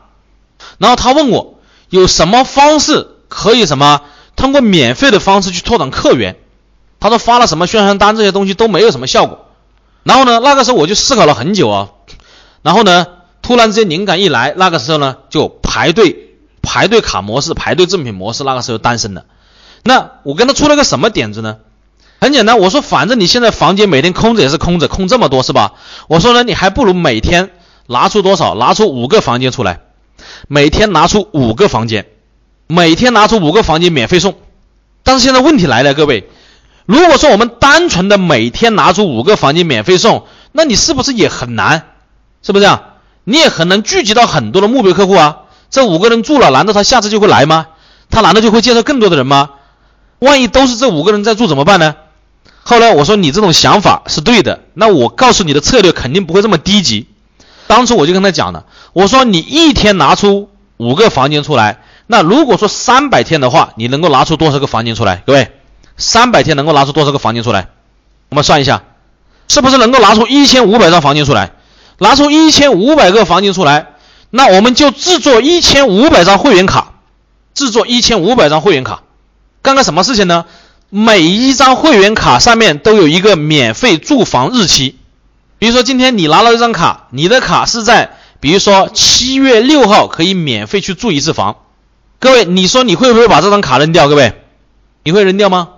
[0.78, 1.58] 然后他问我
[1.90, 4.00] 有什么方式可以什么
[4.36, 6.36] 通过免费的方式去拓展客源。
[7.00, 9.46] 他说发了什么宣传单这些东西都没有什么效果，
[10.02, 11.90] 然后呢，那个时候我就思考了很久啊，
[12.62, 13.06] 然后呢，
[13.40, 19.26] 突然之间灵感一来，那个时候呢就排队排队卡模式、排队赠品模式，那个时候诞生了。
[19.84, 21.58] 那我跟他出了个什么点子呢？
[22.20, 25.74] 很简单，我说反正你现在房间每天空着也是空着，空这么多是吧？
[26.08, 27.50] 我说呢，你还不如每天
[27.86, 28.56] 拿出多少？
[28.56, 29.82] 拿出五个房间出来，
[30.48, 32.06] 每天拿出五个房间，
[32.68, 34.36] 每天拿出五个房间免费送。
[35.02, 36.28] 但是现在问题来了，各位。
[36.86, 41.86] 如果说我们单纯的每天拿出五个房间免费送，那你是不是也很难？
[42.42, 42.82] 是不是这样？
[43.24, 45.38] 你也很难聚集到很多的目标客户啊。
[45.70, 47.66] 这五个人住了，难道他下次就会来吗？
[48.10, 49.50] 他难道就会介绍更多的人吗？
[50.18, 51.94] 万一都是这五个人在住怎么办呢？
[52.62, 57.06] 后来我说你这种想法是对的，那我告诉你的策略肯定不会这么低级。
[57.66, 58.64] 当初我就跟他讲了，
[58.94, 65.22] 我说你一天拿出五个房间出来，那如果说三百天的话，你能够拿出多少个房间出来？
[65.26, 65.52] 各位？
[65.98, 67.68] 三百天能够拿出多少个房间出来？
[68.30, 68.82] 我们算一下，
[69.46, 71.52] 是不是能够拿出一千五百张房间出来？
[71.98, 73.88] 拿出一千五百个房间出来，
[74.30, 76.94] 那我们就制作一千五百张会员卡，
[77.54, 79.02] 制作一千五百张会员卡，
[79.60, 80.46] 干个什么事情呢？
[80.88, 84.96] 每一张会员卡上面都有一个免费住房日期。
[85.58, 91.56] 比如说今天你拿了一张卡，你的卡是在，比如说七月六号可以免费去住一次房。
[92.20, 94.08] 各位，你说你会不会把这张卡扔掉？
[94.08, 94.34] 各位，
[95.04, 95.68] 你会扔掉吗？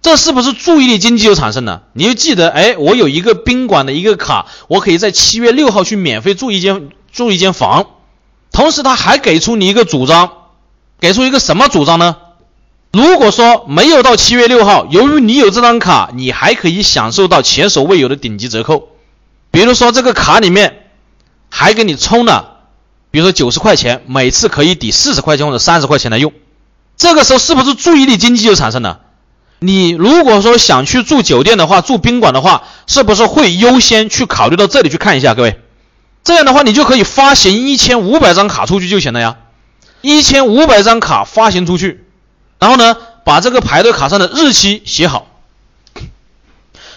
[0.00, 1.84] 这是不是注意力经济就产生了？
[1.92, 7.86] 你就记得，哎，我有一个宾馆的一个卡，我可以在七月六号去免费住一间住一间房。
[8.52, 10.30] 同时，他还给出你一个主张，
[11.00, 12.16] 给出一个什么主张呢？
[12.92, 18.88] 如果说没有到七月六号，由于你有这张卡，你还可以享受到前所未有的顶级折扣。
[19.50, 20.86] 比如说，这个卡里面
[21.48, 22.53] 还给你充了，
[23.14, 26.32] 比如说九十块钱，每次可以抵四十块钱或者三十块钱来用。
[26.96, 29.02] 这个时候是不是注意力经济就产生了？
[29.60, 35.36] 你如果说想去住酒店的话，住宾馆的话，是不是会优先去考虑到这里去看一下？
[35.36, 35.60] 各位，
[36.24, 39.36] 这样的话你就可以发行一千五百张卡出去就行了呀，
[40.00, 42.04] 一千五百张卡发行出去，
[42.58, 45.28] 然后呢，把这个排队卡上的日期写好，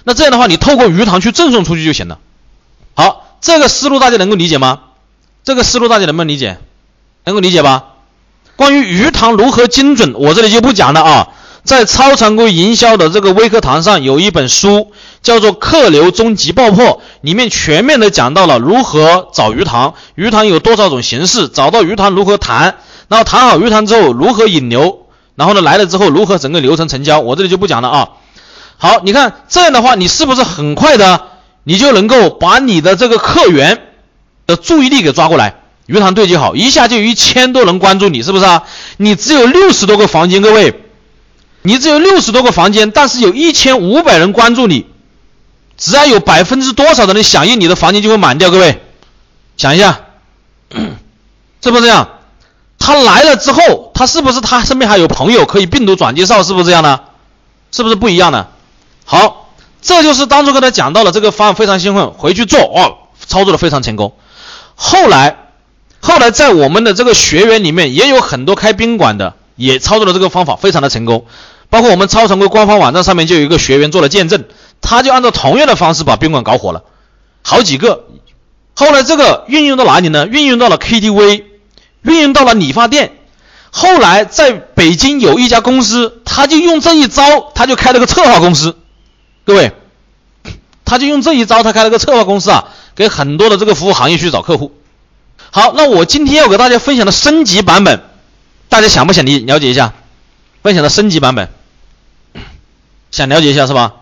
[0.03, 2.17] 那这样的话你透过鱼塘去赠送出去就行了。
[2.95, 4.79] 好，这个思路大家能够理解吗？
[5.47, 6.57] 这个思路大家能不能理解？
[7.23, 7.85] 能够理解吧？
[8.57, 11.29] 关于鱼塘如何精准，我这里就不讲了啊。
[11.63, 14.91] 在超常规营销的这个微课堂上，有一本书
[15.21, 16.85] 叫做《客流终极爆破》，
[17.21, 25.05] 里面全面的讲到了如何找鱼塘，鱼塘有多少种形式，找到鱼塘如何谈，然后谈好鱼塘之后如何引流，
[25.35, 28.09] 然后呢来了之后如何整个流程成交，我这里就不讲了啊。
[28.75, 31.21] 好，你看这样的话，你是不是很快的，
[31.63, 33.81] 你就能够把你的这个客源
[34.47, 35.55] 的注意力给抓过来？
[35.85, 38.63] 鱼塘对接好，一下就有一千多人关注你，是不是啊？
[38.97, 40.83] 你只有六十多个房间，各位。
[41.63, 44.85] 你只有六十多个房间，但是有一千五百人关注你，
[45.75, 48.49] 只要有百分之多少的人响应，你的房间就会满掉。
[48.51, 48.81] 各位，
[49.57, 49.99] 想一下，
[50.71, 52.09] 是不是这样？
[52.79, 56.41] 他来了之后，他是不是他身边还有朋友可以病毒转介绍？
[56.43, 57.01] 是不是这样呢？
[57.71, 58.49] 是不是不一样的？
[59.03, 59.49] 好，
[59.81, 64.13] 这就是当初跟他讲到了这个方案，非常兴奋，回去做哦，操作的非常成功。
[64.79, 65.49] 后来，
[65.99, 71.25] 后来在我们的这个学员里面也有很多开宾馆的，也操作了这个方法，非常的成功。
[71.69, 74.45] 包括我们超常规官方网站上面就有一个学员做了见证，
[74.79, 76.83] 他就按照同样的方式把宾馆搞火了，
[77.41, 78.05] 好几个。
[78.75, 80.27] 后来这个运用到哪里呢？
[80.27, 81.43] 运用到了 KTV，
[82.03, 83.17] 运用到了理发店。
[83.71, 88.77] 后来在北京有一家公司，他就用这一招，他就开了个策划公司。
[89.45, 89.71] 各位，
[90.85, 94.75] 他就用这一招，他开了个策划公司啊，给很多的这个服务行业去找客户。
[95.51, 98.01] 好，那我今天要给大家分享的升级版本，
[98.67, 99.93] 大家想不想理了解一下？
[100.63, 101.49] 分享的升级版本。
[103.11, 103.93] 想了解一下是吧？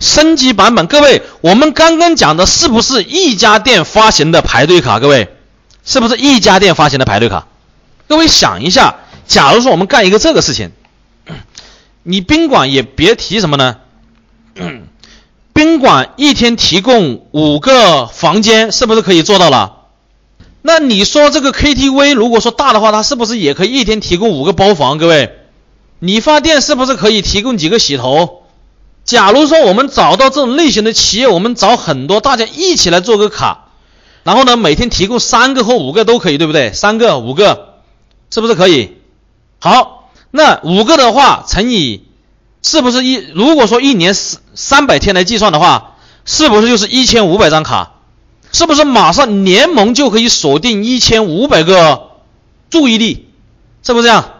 [0.00, 4.98] 升级版本，各位，我们刚刚讲的是不是一家店发行的排队卡？
[4.98, 5.34] 各位，
[5.84, 7.46] 是不是一家店发行的排队卡？
[8.08, 8.96] 各位想一下，
[9.28, 10.72] 假如说我们干一个这个事情，
[12.02, 13.76] 你宾馆也别提什么呢？
[15.62, 19.76] 宾馆一天提供五个房间，是不是可以做到了？
[20.60, 24.98] 那你说这个 KTV 如果说大的话，它是不是也可以一天提供五个包房？
[24.98, 25.38] 各位？
[26.00, 28.42] 理发店是不是可以提供几个洗头？
[29.04, 33.68] 假如说我们找到这种类型的企业，我们找很多，大家一起来做个卡，
[34.24, 36.72] 然后呢，每天提供三个或五个都可以，对不对？
[36.72, 37.74] 三个、五个，
[38.32, 38.96] 是不是可以？
[39.60, 42.02] 好，那五个的话乘以，
[42.62, 43.14] 是不是一？
[43.34, 47.92] 如果说一年三三百天来计算的话，是不是就是一千五百张卡？
[48.52, 52.10] 是不是马上联盟就可以锁定一千五百个
[52.70, 53.28] 注意力？
[53.82, 54.30] 是不是这样？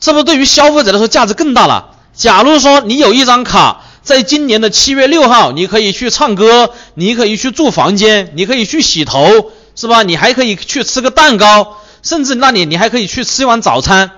[0.00, 1.92] 是不是对于消费者来说价值更大了？
[2.12, 10.02] 假如说你有一张卡，在今年的七月六号，你可以去唱歌，你可以去住房间，你可以去洗头，是吧？
[10.02, 14.10] 你还可以去吃个蛋糕，甚至那里你还可以去吃一碗早餐。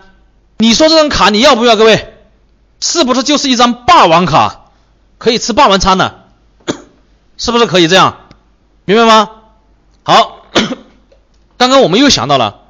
[0.59, 1.77] 你说这张卡你要不要？
[1.77, 2.16] 各位，
[2.81, 4.71] 是不是就是一张霸王卡，
[5.19, 6.25] 可以吃霸王餐的？
[7.39, 8.17] 是不是可以这样？
[8.85, 9.31] 明白吗？
[10.05, 10.43] 好，
[11.59, 12.61] 刚刚我们又想到了，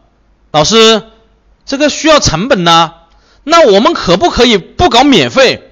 [0.52, 1.02] 老师，
[1.64, 2.92] 这个需要成本呢？
[3.44, 5.70] 那我们可不可以不搞免费？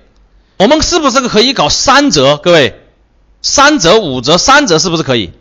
[0.59, 2.37] 我们是不是可以搞三折？
[2.37, 2.87] 各位，
[3.43, 5.33] 三折、五折、三折是不是可以？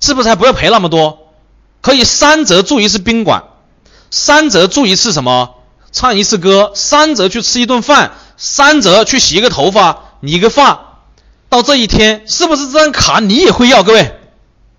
[0.00, 1.32] 是不是还不要赔那么多？
[1.80, 3.44] 可以三折住一次宾馆，
[4.10, 5.54] 三折住一次什么？
[5.92, 10.96] 唱一次歌，三折去吃一顿饭，三折去洗一个头发、理个发。
[11.50, 13.82] 到这一天，是不是这张卡你也会要？
[13.82, 14.18] 各位，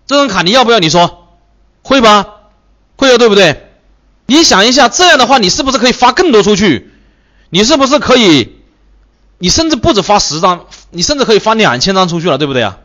[0.07, 0.79] 这张卡你要不要？
[0.79, 1.27] 你说
[1.83, 2.25] 会吧？
[2.97, 3.69] 会要对不对？
[4.25, 6.91] 你想一下，这样的话，你是不是可以发更多出去？
[7.51, 8.57] 你是不是可以？
[9.37, 12.79] 你甚至不止发十张，你甚至可以发两千张出去了，对不对啊？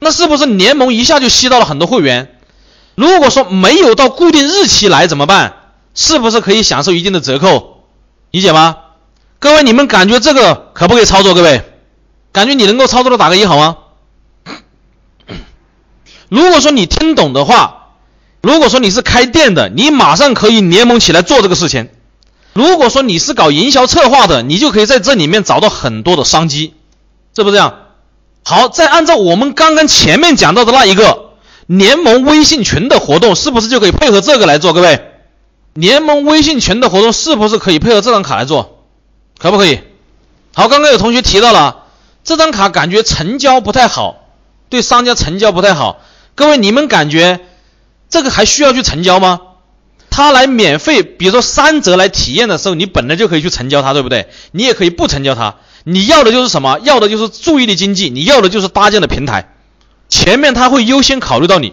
[0.00, 2.36] 那是不是联盟一下就吸到了很多会员？
[2.94, 5.54] 如果说没有到固定日期来怎么办？
[5.94, 7.84] 是不是可以享受一定的折扣？
[8.32, 8.76] 理解吗？
[9.40, 11.32] 各位，你们感觉这个可不可以操作？
[11.32, 11.62] 各位，
[12.30, 13.78] 感觉你能够操作的打个一好吗？
[16.28, 17.94] 如果说你听懂的话，
[18.42, 21.88] 如果说你是开店的，你马上可以联盟起来做这个事情。
[22.52, 26.74] 如果说你是搞营销策划的，你就可以在这里面找到很多的商机，
[27.34, 27.74] 是不是这样？
[28.44, 31.30] 好，再按照我们刚刚前面讲到的那一个
[31.66, 34.74] 联盟微信群的活动，是不是就可以配合这个来做？
[34.74, 35.00] 各位，
[35.72, 38.79] 联盟微信群的活动是不是可以配合这张卡来做？
[39.40, 39.80] 可不可以？
[40.54, 41.86] 好，刚刚有同学提到了
[42.22, 44.28] 这张卡，感觉成交不太好，
[44.68, 46.00] 对商家成交不太好。
[46.34, 47.40] 各位，你们感觉
[48.10, 49.40] 这个还需要去成交吗？
[50.10, 54.28] 他来免费，比如说三折来体验的时候，你本来就可以去成交他，对不对？
[54.52, 55.54] 你也可以不成交他。
[55.84, 56.78] 你要的就是什么？
[56.82, 59.54] 要的就是注意力经济，你要的就是搭建的平台。
[60.10, 61.72] 前面他会优先考虑到你，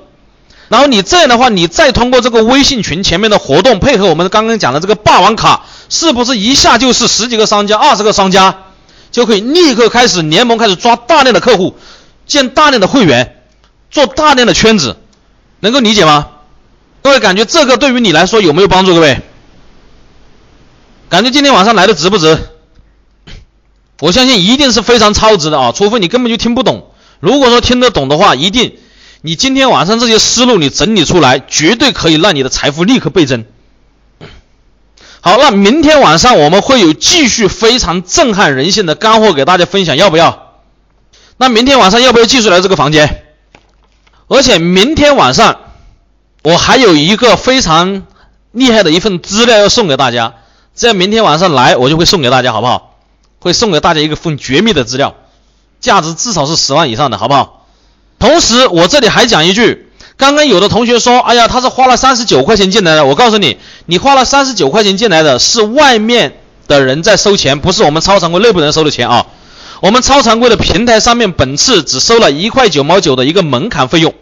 [0.70, 8.64] 然后你这样的话，你再通过这个微信群前面的活动，配合我们刚刚讲的这个霸王卡，是不是一下就是十几个商家、二十个商家，
[9.12, 11.78] 就可以立刻开始联盟，开始抓大量的客户，
[12.26, 13.38] 建大量的会员，
[13.90, 14.98] 做大量的圈子，
[15.62, 16.28] 能够理解吗？
[17.02, 18.94] 各位感觉这个对于你来说有没有帮助？
[18.94, 19.22] 各位，
[21.08, 22.38] 感觉今天晚上来的值不值？
[24.02, 26.92] 我相信一定是非常超值的啊，除非你根本就听不懂。
[27.22, 28.78] 如果说听得懂的话，一定，
[29.28, 33.44] 你今天晚上这些思路你整理出来，绝对可以让你的财富立刻倍增。
[35.20, 40.54] 好，那明天晚上我们会有继续非常震撼人性的干货给大家分享，要不要？
[41.36, 43.26] 那明天晚上要不要继续来这个房间？
[44.30, 45.60] 而且明天晚上
[46.44, 48.08] 我还有一个非常
[48.54, 50.36] 厉害的一份资料要送给大家，
[50.74, 52.96] 只要明天晚上来，我就会送给大家，好不好？
[53.42, 55.16] 会送给大家一份绝密的资料。
[55.82, 57.57] 价值至少是十万以上的，好不好？
[58.20, 59.88] 同时，我这里还讲一句，
[60.18, 63.06] 刚刚有的同学说，哎呀，他是花了三十九块钱进来的。
[63.06, 69.28] 我告诉你，你花了三十九块钱进来的是外面的人在收钱，不是我们超常规内部人收的钱啊。
[69.80, 74.16] 我们超常规的平台上面本次只收了一块九毛九的一个门槛费用，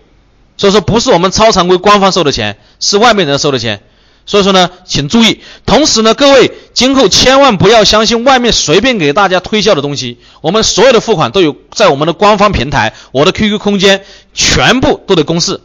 [0.58, 3.82] 所以说不是我们超常规官方收的钱，是外面人收的钱。
[4.26, 5.42] 所以说呢，请注意。
[5.66, 10.20] 同时呢，各位今后千万不要相信外面随便给大家推销的东西。
[10.42, 14.04] 我们所有的付款都有在我们的官方平台，我的 QQ 空间
[14.34, 15.62] 全部都得公示。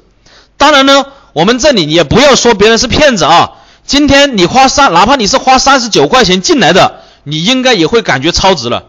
[0.59, 3.53] 当然呢，我们这里也不要说别人是骗子啊。
[3.87, 8.85] 今天你花三，哪怕你是花三十九块钱进来的，你应该也会感觉超值了。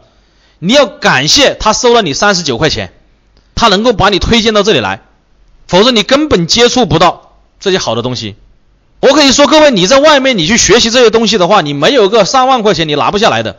[0.60, 2.93] 你要感谢他收了你三十九块钱，
[3.56, 5.02] 他能够把你推荐到这里来，
[5.65, 8.35] 否则你根本接触不到这些好的东西。
[9.02, 13.57] 我可以说，各位，你在外面你去学习这些东西的话，你没有个上万块钱你拿不下来的，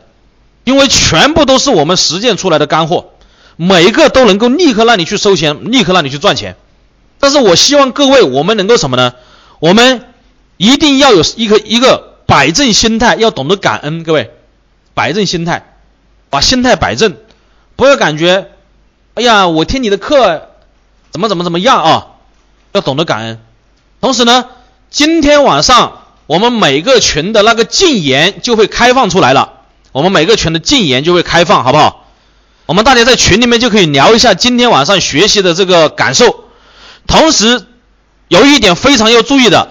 [0.63, 3.11] 因为全部都是我们实践出来的干货，
[3.57, 6.55] 每一个都能够立刻让你去收钱，立刻让你去赚钱。
[7.19, 9.13] 但是我希望各位，我们能够什么呢？
[9.59, 10.05] 我们
[10.55, 14.03] 一定要有一个一个摆正心态，要懂得感恩。
[14.03, 14.31] 各位，
[14.93, 15.73] 摆正心态，
[16.29, 17.17] 把心态摆正，
[17.75, 18.47] 不要感觉，
[19.15, 20.47] 哎呀，我听你的课
[21.11, 22.07] 怎么怎么怎么样啊？
[22.71, 23.41] 要懂得感恩，
[23.99, 24.45] 同时呢。
[24.93, 29.53] 今天晚上我们每个群的那个禁言就会开放出来了，
[29.91, 32.05] 我们每个群的禁言就会开放，好不好？
[32.67, 36.43] 我们大家在群里面就可以聊一下今天晚上学习的这个感受。
[37.07, 37.65] 同时，
[38.27, 39.69] 有一点非常要注意的，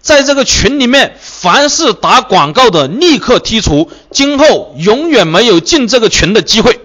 [0.00, 6.80] 在这个群里面，凡是打广告的立刻剔除，今后永远没有进这个群的机会。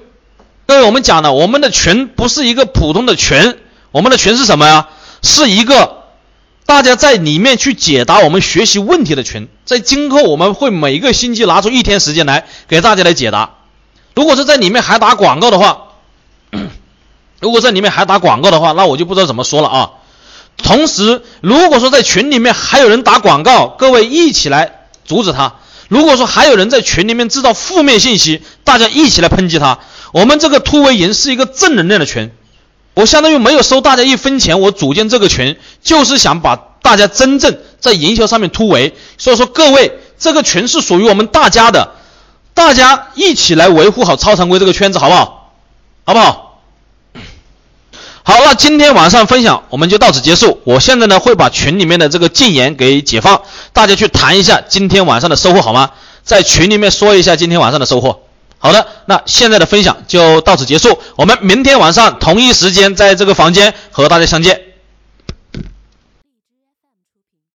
[0.67, 3.57] 各位，我们讲了，我们的群不是一个普通的群，
[3.89, 4.89] 我们的群是什么呀？
[5.23, 5.97] 是一个。
[6.69, 13.55] 大家在里面去解答我们学习问题的群，在今后我们会每个星期拿出一天时间来给大家来解答。
[14.13, 15.87] 如果是在里面还打广告的话，
[17.41, 19.89] 如果在里面还打广告的话，那我就不知道怎么说了啊。
[20.57, 25.55] 同时，如果说在群里面还有人打广告，各位一起来阻止他。
[25.87, 29.79] 如果说还有人在群里面制造负面信息，大家一起来抨击他。
[30.11, 32.29] 我们这个突围营是一个正能量的群。
[32.99, 38.93] 我相当于没有收大家一分钱，我组建这个群就是想把大家真正在营销上面突围。
[39.17, 41.93] 所以说各位，这个群是属于我们大家的，
[42.53, 45.53] 大家一起来维护好超常规这个圈子，好不好？
[46.03, 46.59] 好不好？
[48.23, 50.59] 好，那今天晚上分享我们就到此结束。
[50.65, 55.91] 我现在呢会把群里面的这个禁言给解放，大家去谈一下今天晚上的收获好吗？
[56.25, 58.23] 在群里面说一下今天晚上的收获。
[58.61, 60.99] 好的，那现在的分享就到此结束。
[61.15, 64.68] 我们明天晚上同一时间在这个房间和大家相见。